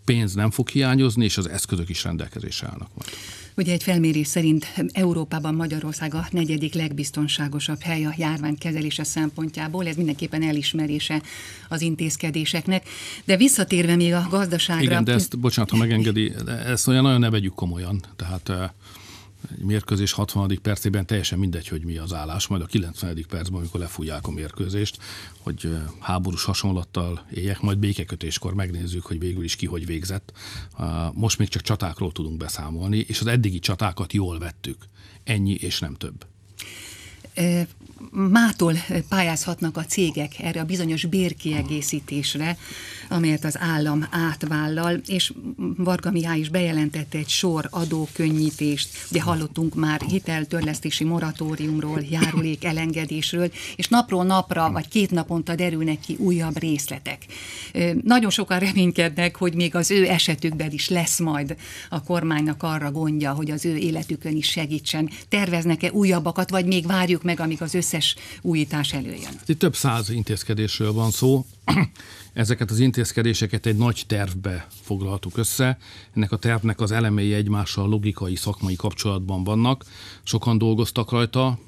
pénz 0.08 0.34
nem 0.34 0.50
fog 0.50 0.68
hiányozni, 0.68 1.24
és 1.24 1.36
az 1.36 1.48
eszközök 1.48 1.88
is 1.88 2.04
rendelkezésre 2.04 2.66
állnak 2.66 2.88
majd. 2.94 3.10
Ugye 3.56 3.72
egy 3.72 3.82
felmérés 3.82 4.26
szerint 4.26 4.66
Európában 4.92 5.54
Magyarország 5.54 6.14
a 6.14 6.26
negyedik 6.30 6.74
legbiztonságosabb 6.74 7.80
hely 7.80 8.04
a 8.04 8.14
járvány 8.16 8.58
kezelése 8.58 9.04
szempontjából, 9.04 9.86
ez 9.86 9.96
mindenképpen 9.96 10.42
elismerése 10.42 11.22
az 11.68 11.80
intézkedéseknek. 11.80 12.88
De 13.24 13.36
visszatérve 13.36 13.96
még 13.96 14.12
a 14.12 14.26
gazdaságra... 14.30 14.82
Igen, 14.82 15.04
de 15.04 15.12
ezt, 15.12 15.38
bocsánat, 15.38 15.70
ha 15.70 15.76
megengedi, 15.76 16.32
ezt 16.66 16.88
olyan 16.88 17.02
nagyon 17.02 17.20
ne 17.20 17.30
vegyük 17.30 17.54
komolyan. 17.54 18.02
Tehát 18.16 18.72
egy 19.50 19.64
mérkőzés 19.64 20.12
60. 20.12 20.58
percében 20.62 21.06
teljesen 21.06 21.38
mindegy, 21.38 21.68
hogy 21.68 21.84
mi 21.84 21.98
az 21.98 22.12
állás, 22.12 22.46
majd 22.46 22.62
a 22.62 22.66
90. 22.66 23.24
percben, 23.28 23.58
amikor 23.58 23.80
lefújják 23.80 24.26
a 24.26 24.30
mérkőzést, 24.30 24.98
hogy 25.38 25.76
háborús 25.98 26.44
hasonlattal 26.44 27.26
éljek, 27.34 27.60
majd 27.60 27.78
békekötéskor 27.78 28.54
megnézzük, 28.54 29.06
hogy 29.06 29.18
végül 29.18 29.44
is 29.44 29.56
ki 29.56 29.66
hogy 29.66 29.86
végzett. 29.86 30.32
Most 31.12 31.38
még 31.38 31.48
csak 31.48 31.62
csatákról 31.62 32.12
tudunk 32.12 32.36
beszámolni, 32.36 32.98
és 32.98 33.20
az 33.20 33.26
eddigi 33.26 33.58
csatákat 33.58 34.12
jól 34.12 34.38
vettük. 34.38 34.84
Ennyi 35.24 35.54
és 35.54 35.78
nem 35.78 35.94
több 35.94 36.26
mától 38.10 38.74
pályázhatnak 39.08 39.76
a 39.76 39.84
cégek 39.84 40.32
erre 40.38 40.60
a 40.60 40.64
bizonyos 40.64 41.04
bérkiegészítésre, 41.04 42.56
amelyet 43.08 43.44
az 43.44 43.58
állam 43.58 44.06
átvállal, 44.10 45.00
és 45.06 45.32
Varga 45.76 46.10
Mihály 46.10 46.38
is 46.38 46.48
bejelentette 46.48 47.18
egy 47.18 47.28
sor 47.28 47.68
adókönnyítést. 47.70 48.88
Ugye 49.10 49.22
hallottunk 49.22 49.74
már 49.74 50.00
hiteltörlesztési 50.00 51.04
moratóriumról, 51.04 52.02
járulék 52.10 52.64
elengedésről, 52.64 53.50
és 53.76 53.88
napról 53.88 54.24
napra, 54.24 54.70
vagy 54.70 54.88
két 54.88 55.10
naponta 55.10 55.54
derülnek 55.54 56.00
ki 56.00 56.16
újabb 56.18 56.58
részletek. 56.58 57.26
Nagyon 58.04 58.30
sokan 58.30 58.58
reménykednek, 58.58 59.36
hogy 59.36 59.54
még 59.54 59.74
az 59.74 59.90
ő 59.90 60.08
esetükben 60.08 60.70
is 60.70 60.88
lesz 60.88 61.18
majd 61.18 61.56
a 61.88 62.02
kormánynak 62.02 62.62
arra 62.62 62.90
gondja, 62.90 63.32
hogy 63.32 63.50
az 63.50 63.64
ő 63.64 63.76
életükön 63.76 64.36
is 64.36 64.48
segítsen. 64.48 65.10
Terveznek-e 65.28 65.92
újabbakat, 65.92 66.50
vagy 66.50 66.66
még 66.66 66.86
várjuk 66.86 67.22
meg, 67.22 67.40
amíg 67.40 67.62
az 67.62 67.74
összes 67.74 67.86
újítás 68.42 68.92
előjön? 68.92 69.40
Itt 69.46 69.58
több 69.58 69.76
száz 69.76 70.10
intézkedésről 70.10 70.92
van 70.92 71.10
szó. 71.10 71.46
Ezeket 72.32 72.70
az 72.70 72.78
intézkedéseket 72.78 73.66
egy 73.66 73.76
nagy 73.76 74.04
tervbe 74.06 74.66
foglaltuk 74.82 75.36
össze. 75.36 75.78
Ennek 76.14 76.32
a 76.32 76.36
tervnek 76.36 76.80
az 76.80 76.90
elemei 76.90 77.32
egymással 77.32 77.88
logikai, 77.88 78.36
szakmai 78.36 78.76
kapcsolatban 78.76 79.44
vannak. 79.44 79.84
Sokan 80.22 80.58
dolgoztak 80.58 81.10
rajta, 81.10 81.58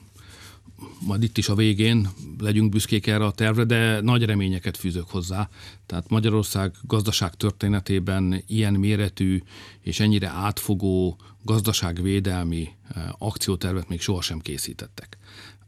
majd 1.07 1.23
itt 1.23 1.39
is 1.39 1.49
a 1.49 1.55
végén 1.55 2.09
legyünk 2.39 2.71
büszkék 2.71 3.07
erre 3.07 3.25
a 3.25 3.31
tervre, 3.31 3.65
de 3.65 4.01
nagy 4.01 4.25
reményeket 4.25 4.77
fűzök 4.77 5.09
hozzá. 5.09 5.49
Tehát 5.87 6.09
Magyarország 6.09 6.75
gazdaság 6.83 7.35
történetében 7.35 8.43
ilyen 8.47 8.75
méretű 8.75 9.43
és 9.81 10.01
ennyire 10.01 10.29
átfogó 10.29 11.19
gazdaságvédelmi 11.43 12.69
eh, 12.89 13.03
akciótervet 13.19 13.89
még 13.89 14.01
sohasem 14.01 14.39
készítettek. 14.39 15.19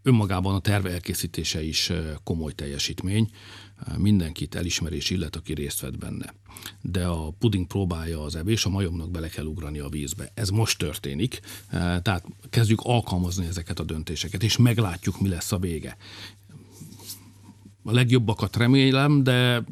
Önmagában 0.03 0.55
a 0.55 0.61
terve 0.61 0.91
elkészítése 0.91 1.63
is 1.63 1.93
komoly 2.25 2.53
teljesítmény 2.53 3.31
mindenkit 3.97 4.55
elismerés 4.55 5.11
illet, 5.11 5.37
aki 5.37 5.55
részt 5.55 5.81
vett 5.81 5.99
benne. 5.99 6.35
De 6.81 7.07
a 7.07 7.31
puding 7.31 7.67
próbálja 7.67 8.23
az 8.23 8.37
evés, 8.37 8.65
a 8.65 8.69
majomnak 8.69 9.11
bele 9.11 9.29
kell 9.29 9.45
ugrani 9.45 9.79
a 9.79 9.89
vízbe. 9.89 10.31
Ez 10.35 10.49
most 10.49 10.79
történik, 10.79 11.41
tehát 11.71 12.25
kezdjük 12.51 12.81
alkalmazni 12.83 13.47
ezeket 13.47 13.79
a 13.79 13.85
döntéseket, 13.85 14.43
és 14.43 14.57
meglátjuk, 14.57 15.21
mi 15.21 15.29
lesz 15.29 15.53
a 15.53 15.59
vége. 15.59 15.97
A 17.85 17.93
legjobbakat 17.93 18.57
remélem, 18.57 19.23
de, 19.23 19.65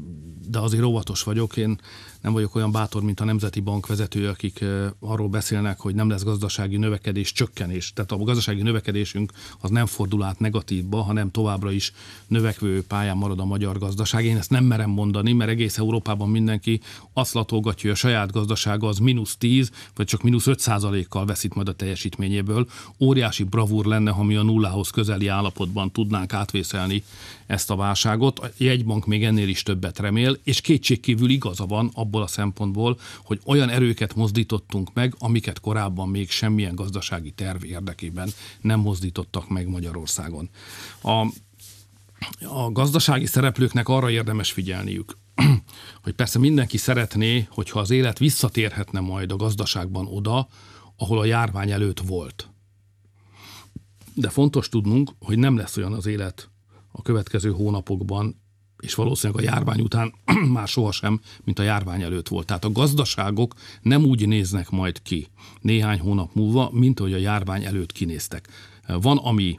de 0.51 0.59
azért 0.59 0.85
óvatos 0.85 1.23
vagyok. 1.23 1.57
Én 1.57 1.81
nem 2.21 2.33
vagyok 2.33 2.55
olyan 2.55 2.73
bátor, 2.73 3.03
mint 3.03 3.21
a 3.21 3.25
Nemzeti 3.25 3.61
Bank 3.61 3.87
vezetője, 3.87 4.29
akik 4.29 4.65
arról 5.01 5.29
beszélnek, 5.29 5.81
hogy 5.81 5.95
nem 5.95 6.09
lesz 6.09 6.23
gazdasági 6.23 6.77
növekedés, 6.77 7.33
csökkenés. 7.33 7.93
Tehát 7.93 8.13
a 8.13 8.17
gazdasági 8.17 8.63
növekedésünk 8.63 9.33
az 9.61 9.71
nem 9.71 9.87
fordul 9.87 10.23
át 10.23 10.39
negatívba, 10.39 11.03
hanem 11.03 11.31
továbbra 11.31 11.71
is 11.71 11.93
növekvő 12.27 12.83
pályán 12.83 13.17
marad 13.17 13.41
a 13.41 13.45
magyar 13.45 13.79
gazdaság. 13.79 14.25
Én 14.25 14.37
ezt 14.37 14.51
nem 14.51 14.65
merem 14.65 14.91
mondani, 14.91 15.33
mert 15.33 15.51
egész 15.51 15.79
Európában 15.79 16.29
mindenki 16.29 16.81
azt 17.13 17.35
latolgatja, 17.35 17.83
hogy 17.83 17.99
a 17.99 18.09
saját 18.09 18.33
gazdasága 18.33 18.89
az 18.89 18.99
mínusz 18.99 19.37
10, 19.37 19.71
vagy 19.95 20.07
csak 20.07 20.23
mínusz 20.23 20.47
5 20.47 20.61
százalékkal 20.61 21.27
veszít 21.27 21.55
majd 21.55 21.69
a 21.69 21.75
teljesítményéből. 21.75 22.69
Óriási 22.99 23.43
bravúr 23.43 23.85
lenne, 23.85 24.11
ha 24.11 24.23
mi 24.23 24.37
a 24.37 24.43
nullához 24.43 24.91
közeli 24.91 25.27
állapotban 25.27 25.91
tudnánk 25.91 26.33
átvészelni 26.33 27.03
ezt 27.47 27.71
a 27.71 27.77
válságot. 27.77 28.39
A 28.39 28.51
jegybank 28.57 29.07
még 29.07 29.25
ennél 29.25 29.49
is 29.49 29.63
többet 29.63 29.99
remél, 29.99 30.39
és 30.43 30.61
kétségkívül 30.61 31.31
igaza 31.31 31.67
van 31.67 31.91
abból 31.95 32.23
a 32.23 32.27
szempontból, 32.27 32.99
hogy 33.25 33.41
olyan 33.45 33.69
erőket 33.69 34.15
mozdítottunk 34.15 34.93
meg, 34.93 35.15
amiket 35.19 35.61
korábban 35.61 36.09
még 36.09 36.31
semmilyen 36.31 36.75
gazdasági 36.75 37.31
terv 37.31 37.65
érdekében 37.65 38.31
nem 38.61 38.81
mozdítottak 38.81 39.49
meg 39.49 39.69
Magyarországon. 39.69 40.49
A, 41.03 41.27
a 42.47 42.73
gazdasági 42.73 43.27
szereplőknek 43.27 43.89
arra 43.89 44.11
érdemes 44.11 44.53
figyelniük, 44.53 45.17
hogy 46.05 46.13
persze 46.13 46.39
mindenki 46.39 46.77
szeretné, 46.77 47.49
hogyha 47.51 47.81
az 47.81 47.91
élet 47.91 48.19
visszatérhetne 48.19 49.01
majd 49.01 49.33
a 49.33 49.37
gazdaságban 49.37 50.07
oda, 50.07 50.49
ahol 50.97 51.19
a 51.19 51.25
járvány 51.25 51.71
előtt 51.71 52.01
volt. 52.01 52.49
De 54.15 54.29
fontos 54.29 54.69
tudnunk, 54.69 55.11
hogy 55.19 55.39
nem 55.39 55.57
lesz 55.57 55.77
olyan 55.77 55.93
az 55.93 56.07
élet 56.07 56.51
a 56.93 57.03
következő 57.03 57.51
hónapokban, 57.51 58.40
és 58.81 58.95
valószínűleg 58.95 59.43
a 59.43 59.51
járvány 59.53 59.81
után 59.81 60.15
már 60.53 60.69
sohasem, 60.69 61.21
mint 61.45 61.59
a 61.59 61.63
járvány 61.63 62.03
előtt 62.03 62.29
volt. 62.29 62.47
Tehát 62.47 62.65
a 62.65 62.73
gazdaságok 62.73 63.55
nem 63.83 64.05
úgy 64.05 64.29
néznek 64.29 64.71
majd 64.71 65.03
ki 65.03 65.27
néhány 65.61 66.01
hónap 66.01 66.35
múlva, 66.35 66.71
mint 66.73 67.01
ahogy 67.01 67.13
a 67.13 67.19
járvány 67.19 67.65
előtt 67.65 67.93
kinéztek. 67.93 68.49
Van, 68.87 69.17
ami 69.17 69.59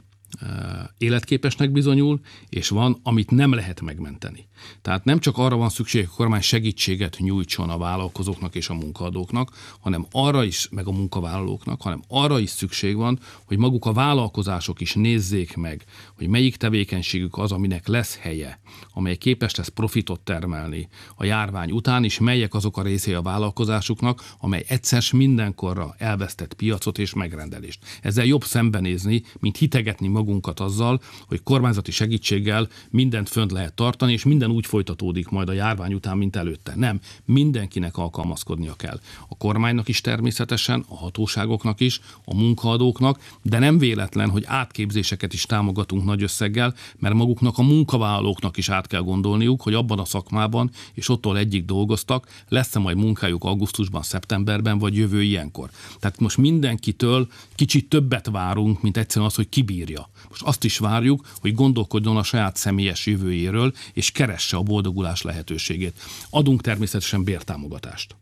életképesnek 0.98 1.70
bizonyul, 1.70 2.20
és 2.48 2.68
van, 2.68 3.00
amit 3.02 3.30
nem 3.30 3.52
lehet 3.52 3.80
megmenteni. 3.80 4.46
Tehát 4.82 5.04
nem 5.04 5.18
csak 5.18 5.38
arra 5.38 5.56
van 5.56 5.68
szükség, 5.68 6.00
hogy 6.00 6.10
a 6.12 6.16
kormány 6.16 6.40
segítséget 6.40 7.16
nyújtson 7.18 7.70
a 7.70 7.78
vállalkozóknak 7.78 8.54
és 8.54 8.68
a 8.68 8.74
munkaadóknak, 8.74 9.50
hanem 9.80 10.06
arra 10.10 10.44
is, 10.44 10.68
meg 10.70 10.86
a 10.86 10.92
munkavállalóknak, 10.92 11.82
hanem 11.82 12.02
arra 12.08 12.38
is 12.38 12.50
szükség 12.50 12.96
van, 12.96 13.18
hogy 13.44 13.58
maguk 13.58 13.86
a 13.86 13.92
vállalkozások 13.92 14.80
is 14.80 14.94
nézzék 14.94 15.56
meg, 15.56 15.84
hogy 16.16 16.28
melyik 16.28 16.56
tevékenységük 16.56 17.38
az, 17.38 17.52
aminek 17.52 17.86
lesz 17.86 18.16
helye, 18.16 18.60
amely 18.92 19.16
képes 19.16 19.54
lesz 19.54 19.68
profitot 19.68 20.20
termelni 20.20 20.88
a 21.16 21.24
járvány 21.24 21.70
után, 21.70 22.04
és 22.04 22.18
melyek 22.18 22.54
azok 22.54 22.76
a 22.76 22.82
részei 22.82 23.14
a 23.14 23.22
vállalkozásuknak, 23.22 24.34
amely 24.38 24.64
egyszer 24.68 25.02
mindenkorra 25.12 25.94
elvesztett 25.98 26.54
piacot 26.54 26.98
és 26.98 27.14
megrendelést. 27.14 27.78
Ezzel 28.02 28.24
jobb 28.24 28.44
szembenézni, 28.44 29.22
mint 29.40 29.56
hitegetni 29.56 30.08
magunkat 30.22 30.60
azzal, 30.60 31.00
hogy 31.26 31.42
kormányzati 31.42 31.90
segítséggel 31.90 32.68
mindent 32.90 33.28
fönt 33.28 33.52
lehet 33.52 33.74
tartani, 33.74 34.12
és 34.12 34.24
minden 34.24 34.50
úgy 34.50 34.66
folytatódik 34.66 35.28
majd 35.28 35.48
a 35.48 35.52
járvány 35.52 35.94
után, 35.94 36.16
mint 36.16 36.36
előtte. 36.36 36.72
Nem, 36.76 37.00
mindenkinek 37.24 37.96
alkalmazkodnia 37.96 38.74
kell. 38.74 39.00
A 39.28 39.36
kormánynak 39.36 39.88
is 39.88 40.00
természetesen, 40.00 40.84
a 40.88 40.96
hatóságoknak 40.96 41.80
is, 41.80 42.00
a 42.24 42.34
munkaadóknak, 42.34 43.18
de 43.42 43.58
nem 43.58 43.78
véletlen, 43.78 44.30
hogy 44.30 44.44
átképzéseket 44.46 45.32
is 45.32 45.42
támogatunk 45.42 46.04
nagy 46.04 46.22
összeggel, 46.22 46.74
mert 46.98 47.14
maguknak 47.14 47.58
a 47.58 47.62
munkavállalóknak 47.62 48.56
is 48.56 48.68
át 48.68 48.86
kell 48.86 49.00
gondolniuk, 49.00 49.62
hogy 49.62 49.74
abban 49.74 49.98
a 49.98 50.04
szakmában, 50.04 50.70
és 50.94 51.08
ottól 51.08 51.38
egyik 51.38 51.64
dolgoztak, 51.64 52.26
lesz-e 52.48 52.78
majd 52.78 52.96
munkájuk 52.96 53.44
augusztusban, 53.44 54.02
szeptemberben, 54.02 54.78
vagy 54.78 54.96
jövő 54.96 55.22
ilyenkor. 55.22 55.70
Tehát 55.98 56.20
most 56.20 56.36
mindenkitől 56.36 57.28
kicsit 57.54 57.88
többet 57.88 58.28
várunk, 58.30 58.82
mint 58.82 58.96
egyszerűen 58.96 59.26
az, 59.26 59.34
hogy 59.34 59.48
kibírja. 59.48 60.10
Most 60.28 60.42
azt 60.42 60.64
is 60.64 60.78
várjuk, 60.78 61.26
hogy 61.40 61.54
gondolkodjon 61.54 62.16
a 62.16 62.22
saját 62.22 62.56
személyes 62.56 63.06
jövőjéről, 63.06 63.72
és 63.92 64.10
keresse 64.10 64.56
a 64.56 64.62
boldogulás 64.62 65.22
lehetőségét. 65.22 66.02
Adunk 66.30 66.60
természetesen 66.60 67.24
bértámogatást 67.24 68.16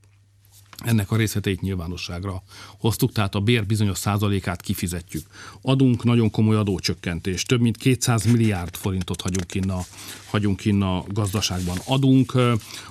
ennek 0.85 1.11
a 1.11 1.17
részleteit 1.17 1.61
nyilvánosságra 1.61 2.43
hoztuk, 2.79 3.13
tehát 3.13 3.35
a 3.35 3.41
bér 3.41 3.67
bizonyos 3.67 3.99
százalékát 3.99 4.61
kifizetjük. 4.61 5.27
Adunk 5.63 6.05
nagyon 6.05 6.31
komoly 6.31 6.57
adócsökkentést, 6.57 7.49
több 7.49 7.61
mint 7.61 7.77
200 7.77 8.25
milliárd 8.25 8.77
forintot 8.77 9.21
hagyunk 9.21 9.55
innen 9.55 9.77
a, 9.77 9.85
hagyunk 10.31 10.65
innen 10.65 10.89
a 10.89 11.05
gazdaságban. 11.09 11.77
Adunk 11.87 12.33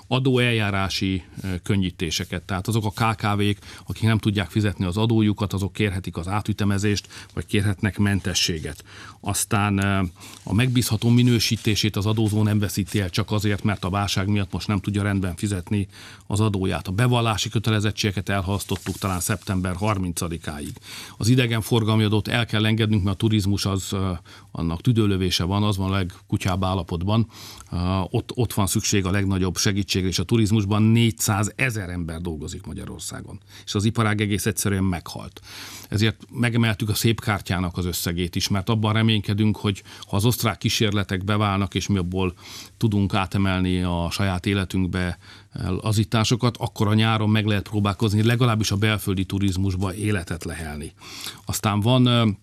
adóeljárási 0.08 1.24
könnyítéseket, 1.64 2.44
tehát 2.44 2.68
azok 2.68 2.86
a 2.86 2.90
KKV-k, 2.90 3.58
akik 3.88 4.04
nem 4.04 4.18
tudják 4.18 4.50
fizetni 4.50 4.86
az 4.86 4.98
adójukat, 4.98 5.54
azok 5.54 5.74
kérhetik 5.74 6.18
az 6.18 6.28
átütemezést, 6.28 7.08
vagy 7.34 7.46
kérhetnek 7.46 7.98
mentességet. 7.98 8.84
Aztán 9.20 9.78
a 10.44 10.54
megbízható 10.54 11.10
minősítését 11.10 11.96
az 11.96 12.06
adózó 12.06 12.44
nem 12.44 12.60
veszíti 12.60 13.00
el 13.00 13.10
csak 13.10 13.32
azért, 13.32 13.64
mert 13.64 13.84
a 13.84 13.90
válság 13.90 14.28
miatt 14.28 14.52
most 14.52 14.68
nem 14.68 14.80
tudja 14.80 15.04
rendben 15.04 15.36
fizetni 15.36 15.88
az 16.28 16.40
adóját. 16.40 16.88
A 16.88 16.92
bevallási 16.92 17.50
kötelezettségeket 17.50 18.30
elhasztottuk 18.30 18.98
talán 18.98 19.20
szeptember 19.20 19.76
30-áig. 19.80 20.76
Az 21.18 21.28
idegenforgalmi 21.28 22.04
adót 22.04 22.28
el 22.28 22.46
kell 22.46 22.66
engednünk, 22.66 23.04
mert 23.04 23.16
a 23.16 23.20
turizmus 23.20 23.66
az 23.66 23.96
annak 24.52 24.82
tüdőlövése 24.82 25.44
van, 25.44 25.64
az 25.64 25.78
van 25.78 25.92
a 25.92 25.96
legkutyább 25.96 26.64
állapotban. 26.64 27.28
Ott, 28.10 28.32
ott 28.36 28.54
van 28.54 28.68
szükség 28.68 29.06
a 29.06 29.12
legnagyobb 29.12 29.58
segítségre, 29.58 30.08
és 30.08 30.20
a 30.20 30.24
turizmusban 30.24 30.84
400 30.84 31.52
ezer 31.56 31.90
ember 31.90 32.22
dolgozik 32.22 32.66
Magyarországon. 32.66 33.40
És 33.66 33.76
az 33.76 33.86
iparág 33.86 34.22
egész 34.22 34.46
egyszerűen 34.46 34.84
meghalt. 34.84 35.42
Ezért 35.90 36.26
megemeltük 36.32 36.90
a 36.90 36.94
szép 36.94 37.22
kártyának 37.22 37.78
az 37.78 37.86
összegét 37.86 38.36
is, 38.36 38.48
mert 38.48 38.70
abban 38.70 38.94
reménykedünk, 38.94 39.58
hogy 39.58 39.84
ha 40.08 40.16
az 40.16 40.26
osztrák 40.26 40.58
kísérletek 40.58 41.24
beválnak, 41.24 41.76
és 41.76 41.88
mi 41.88 41.98
abból 41.98 42.34
tudunk 42.78 43.14
átemelni 43.14 43.82
a 43.82 44.08
saját 44.12 44.46
életünkbe 44.46 45.18
azításokat, 45.82 46.58
akkor 46.58 46.88
a 46.88 46.94
nyáron 46.94 47.30
meg 47.30 47.46
lehet 47.46 47.70
próbálkozni, 47.70 48.24
legalábbis 48.24 48.72
a 48.72 48.76
belföldi 48.76 49.26
turizmusba 49.26 49.94
életet 49.94 50.44
lehelni. 50.44 50.94
Aztán 51.46 51.80
van 51.80 52.38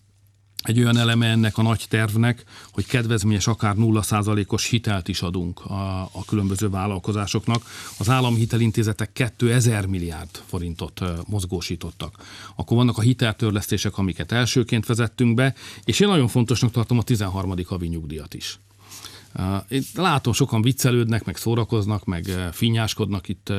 egy 0.67 0.79
olyan 0.79 0.97
eleme 0.97 1.25
ennek 1.25 1.57
a 1.57 1.61
nagy 1.61 1.85
tervnek, 1.89 2.43
hogy 2.71 2.85
kedvezményes 2.85 3.47
akár 3.47 3.75
0%-os 3.77 4.65
hitelt 4.65 5.07
is 5.07 5.21
adunk 5.21 5.65
a, 5.65 6.01
a 6.01 6.25
különböző 6.25 6.69
vállalkozásoknak. 6.69 7.63
Az 7.97 8.09
államhitelintézetek 8.09 9.11
2000 9.13 9.85
milliárd 9.85 10.29
forintot 10.45 11.01
mozgósítottak. 11.27 12.15
Akkor 12.55 12.77
vannak 12.77 12.97
a 12.97 13.01
hiteltörlesztések, 13.01 13.97
amiket 13.97 14.31
elsőként 14.31 14.85
vezettünk 14.85 15.35
be, 15.35 15.53
és 15.83 15.99
én 15.99 16.07
nagyon 16.07 16.27
fontosnak 16.27 16.71
tartom 16.71 16.97
a 16.97 17.03
13. 17.03 17.53
havi 17.67 17.87
nyugdíjat 17.87 18.33
is. 18.33 18.59
Én 19.67 19.83
látom, 19.95 20.33
sokan 20.33 20.61
viccelődnek, 20.61 21.25
meg 21.25 21.37
szórakoznak, 21.37 22.05
meg 22.05 22.25
finnyáskodnak 22.51 23.27
itt 23.29 23.49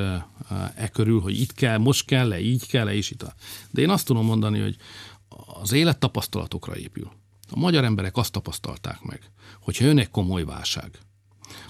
e 0.75 0.89
körül, 0.93 1.21
hogy 1.21 1.41
itt 1.41 1.55
kell, 1.55 1.79
most 1.79 2.05
kell 2.05 2.33
-e, 2.33 2.41
így 2.41 2.67
kell 2.67 2.89
-e, 2.89 2.95
és 2.95 3.11
itt. 3.11 3.25
De 3.71 3.81
én 3.81 3.91
azt 3.91 4.07
tudom 4.07 4.25
mondani, 4.25 4.61
hogy 4.61 4.77
az 5.63 5.73
élet 5.73 5.99
tapasztalatokra 5.99 6.77
épül. 6.77 7.11
A 7.51 7.59
magyar 7.59 7.85
emberek 7.85 8.17
azt 8.17 8.33
tapasztalták 8.33 9.03
meg, 9.03 9.31
hogyha 9.61 9.85
jön 9.85 9.99
egy 9.99 10.11
komoly 10.11 10.45
válság, 10.45 10.99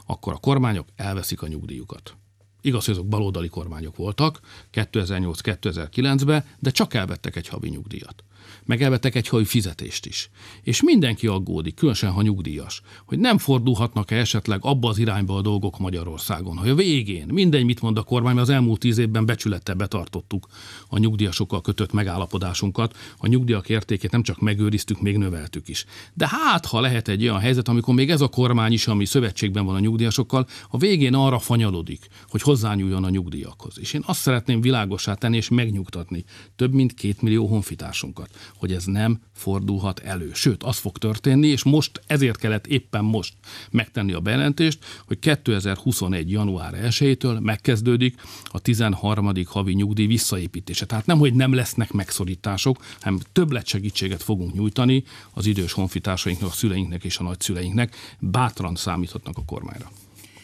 akkor 0.07 0.33
a 0.33 0.38
kormányok 0.38 0.88
elveszik 0.97 1.42
a 1.42 1.47
nyugdíjukat. 1.47 2.16
Igaz, 2.61 2.85
hogy 2.85 2.94
azok 2.94 3.09
baloldali 3.09 3.49
kormányok 3.49 3.97
voltak 3.97 4.40
2008-2009-ben, 4.73 6.44
de 6.59 6.71
csak 6.71 6.94
elvettek 6.94 7.37
egy 7.37 7.49
havi 7.49 7.68
nyugdíjat 7.68 8.25
meg 8.68 8.83
elvettek 8.83 9.14
egy 9.14 9.28
havi 9.28 9.44
fizetést 9.44 10.07
is. 10.07 10.31
És 10.62 10.83
mindenki 10.83 11.26
aggódik, 11.26 11.74
különösen 11.74 12.11
ha 12.11 12.22
nyugdíjas, 12.22 12.83
hogy 13.07 13.18
nem 13.18 13.38
fordulhatnak-e 13.38 14.16
esetleg 14.16 14.59
abba 14.62 14.88
az 14.88 14.98
irányba 14.98 15.37
a 15.37 15.40
dolgok 15.40 15.78
Magyarországon. 15.78 16.57
Hogy 16.57 16.68
a 16.68 16.74
végén, 16.74 17.26
mindegy 17.33 17.64
mit 17.64 17.81
mond 17.81 17.98
a 17.98 18.02
kormány, 18.02 18.35
mert 18.35 18.48
az 18.48 18.54
elmúlt 18.54 18.81
tíz 18.81 18.98
évben 18.98 19.26
becsülettel 19.26 19.74
betartottuk 19.74 20.46
a 20.88 20.98
nyugdíjasokkal 20.98 21.61
kötött 21.61 21.92
megállapodásunkat, 21.92 22.96
a 23.18 23.26
nyugdíjak 23.26 23.68
értékét 23.68 24.11
nem 24.11 24.22
csak 24.22 24.40
megőriztük, 24.40 25.00
még 25.00 25.16
növeltük 25.16 25.68
is. 25.68 25.85
De 26.14 26.28
hát, 26.31 26.66
ha 26.66 26.81
lehet 26.81 27.09
egy 27.09 27.22
olyan 27.22 27.40
helyzet, 27.40 27.68
amikor 27.68 27.94
még 27.94 28.11
ez 28.11 28.20
a 28.20 28.28
kormány 28.28 28.72
is, 28.72 28.87
ami 28.87 29.04
szövetségben 29.04 29.64
van 29.64 29.74
a 29.74 29.81
nyugdíjasokkal, 29.81 30.46
a 30.70 30.78
végén 30.78 31.14
arra 31.14 31.38
fanyalodik, 31.38 32.09
hogy 32.28 32.42
hozzányúljon 32.42 33.04
a 33.04 33.11
nyugdíjakhoz. 33.11 33.78
És 33.81 33.92
én 33.92 34.02
azt 34.07 34.20
szeretném 34.20 34.61
világosá 34.61 35.14
tenni 35.14 35.37
és 35.37 35.48
megnyugtatni 35.48 36.24
több 36.57 36.72
mint 36.72 36.94
két 36.94 37.22
millió 37.22 37.46
honfitársunkat, 37.46 38.31
hogy 38.59 38.73
ez 38.73 38.85
nem 38.85 39.21
fordulhat 39.35 39.99
elő. 39.99 40.31
Sőt, 40.35 40.62
az 40.62 40.79
fog 40.79 40.99
történni, 40.99 41.47
és 41.47 41.62
most 41.62 42.01
ezért 42.07 42.38
kellett 42.38 42.66
éppen 42.66 43.05
most 43.05 43.35
megtenni 43.71 44.12
a 44.12 44.21
bejelentést, 44.21 44.85
hogy 45.07 45.18
2021. 45.18 46.31
január 46.31 46.75
1-től 46.83 47.40
megkezdődik 47.40 48.21
a 48.44 48.59
13. 48.59 49.33
havi 49.44 49.73
nyugdíj 49.73 50.07
visszaépítése. 50.07 50.87
Tehát 50.87 51.07
nem, 51.07 51.18
hogy 51.18 51.35
nem 51.35 51.55
lesznek 51.55 51.92
megszorítások, 51.92 52.85
hanem 53.01 53.18
többlet 53.33 53.66
segítséget 53.66 54.23
fogunk 54.23 54.55
nyújtani 54.55 55.05
az 55.33 55.47
idős 55.47 55.73
honfitársainknak, 55.73 56.51
a 56.51 56.53
szüleinknek 56.53 57.05
és 57.05 57.18
a 57.18 57.23
nagyszüleinknek. 57.23 57.97
Bátran 58.18 58.75
számíthatnak 58.75 59.37
a 59.37 59.44
kormányra. 59.44 59.90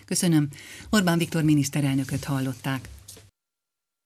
Köszönöm. 0.05 0.49
Orbán 0.91 1.19
Viktor 1.19 1.43
miniszterelnököt 1.43 2.25
hallották. 2.25 2.89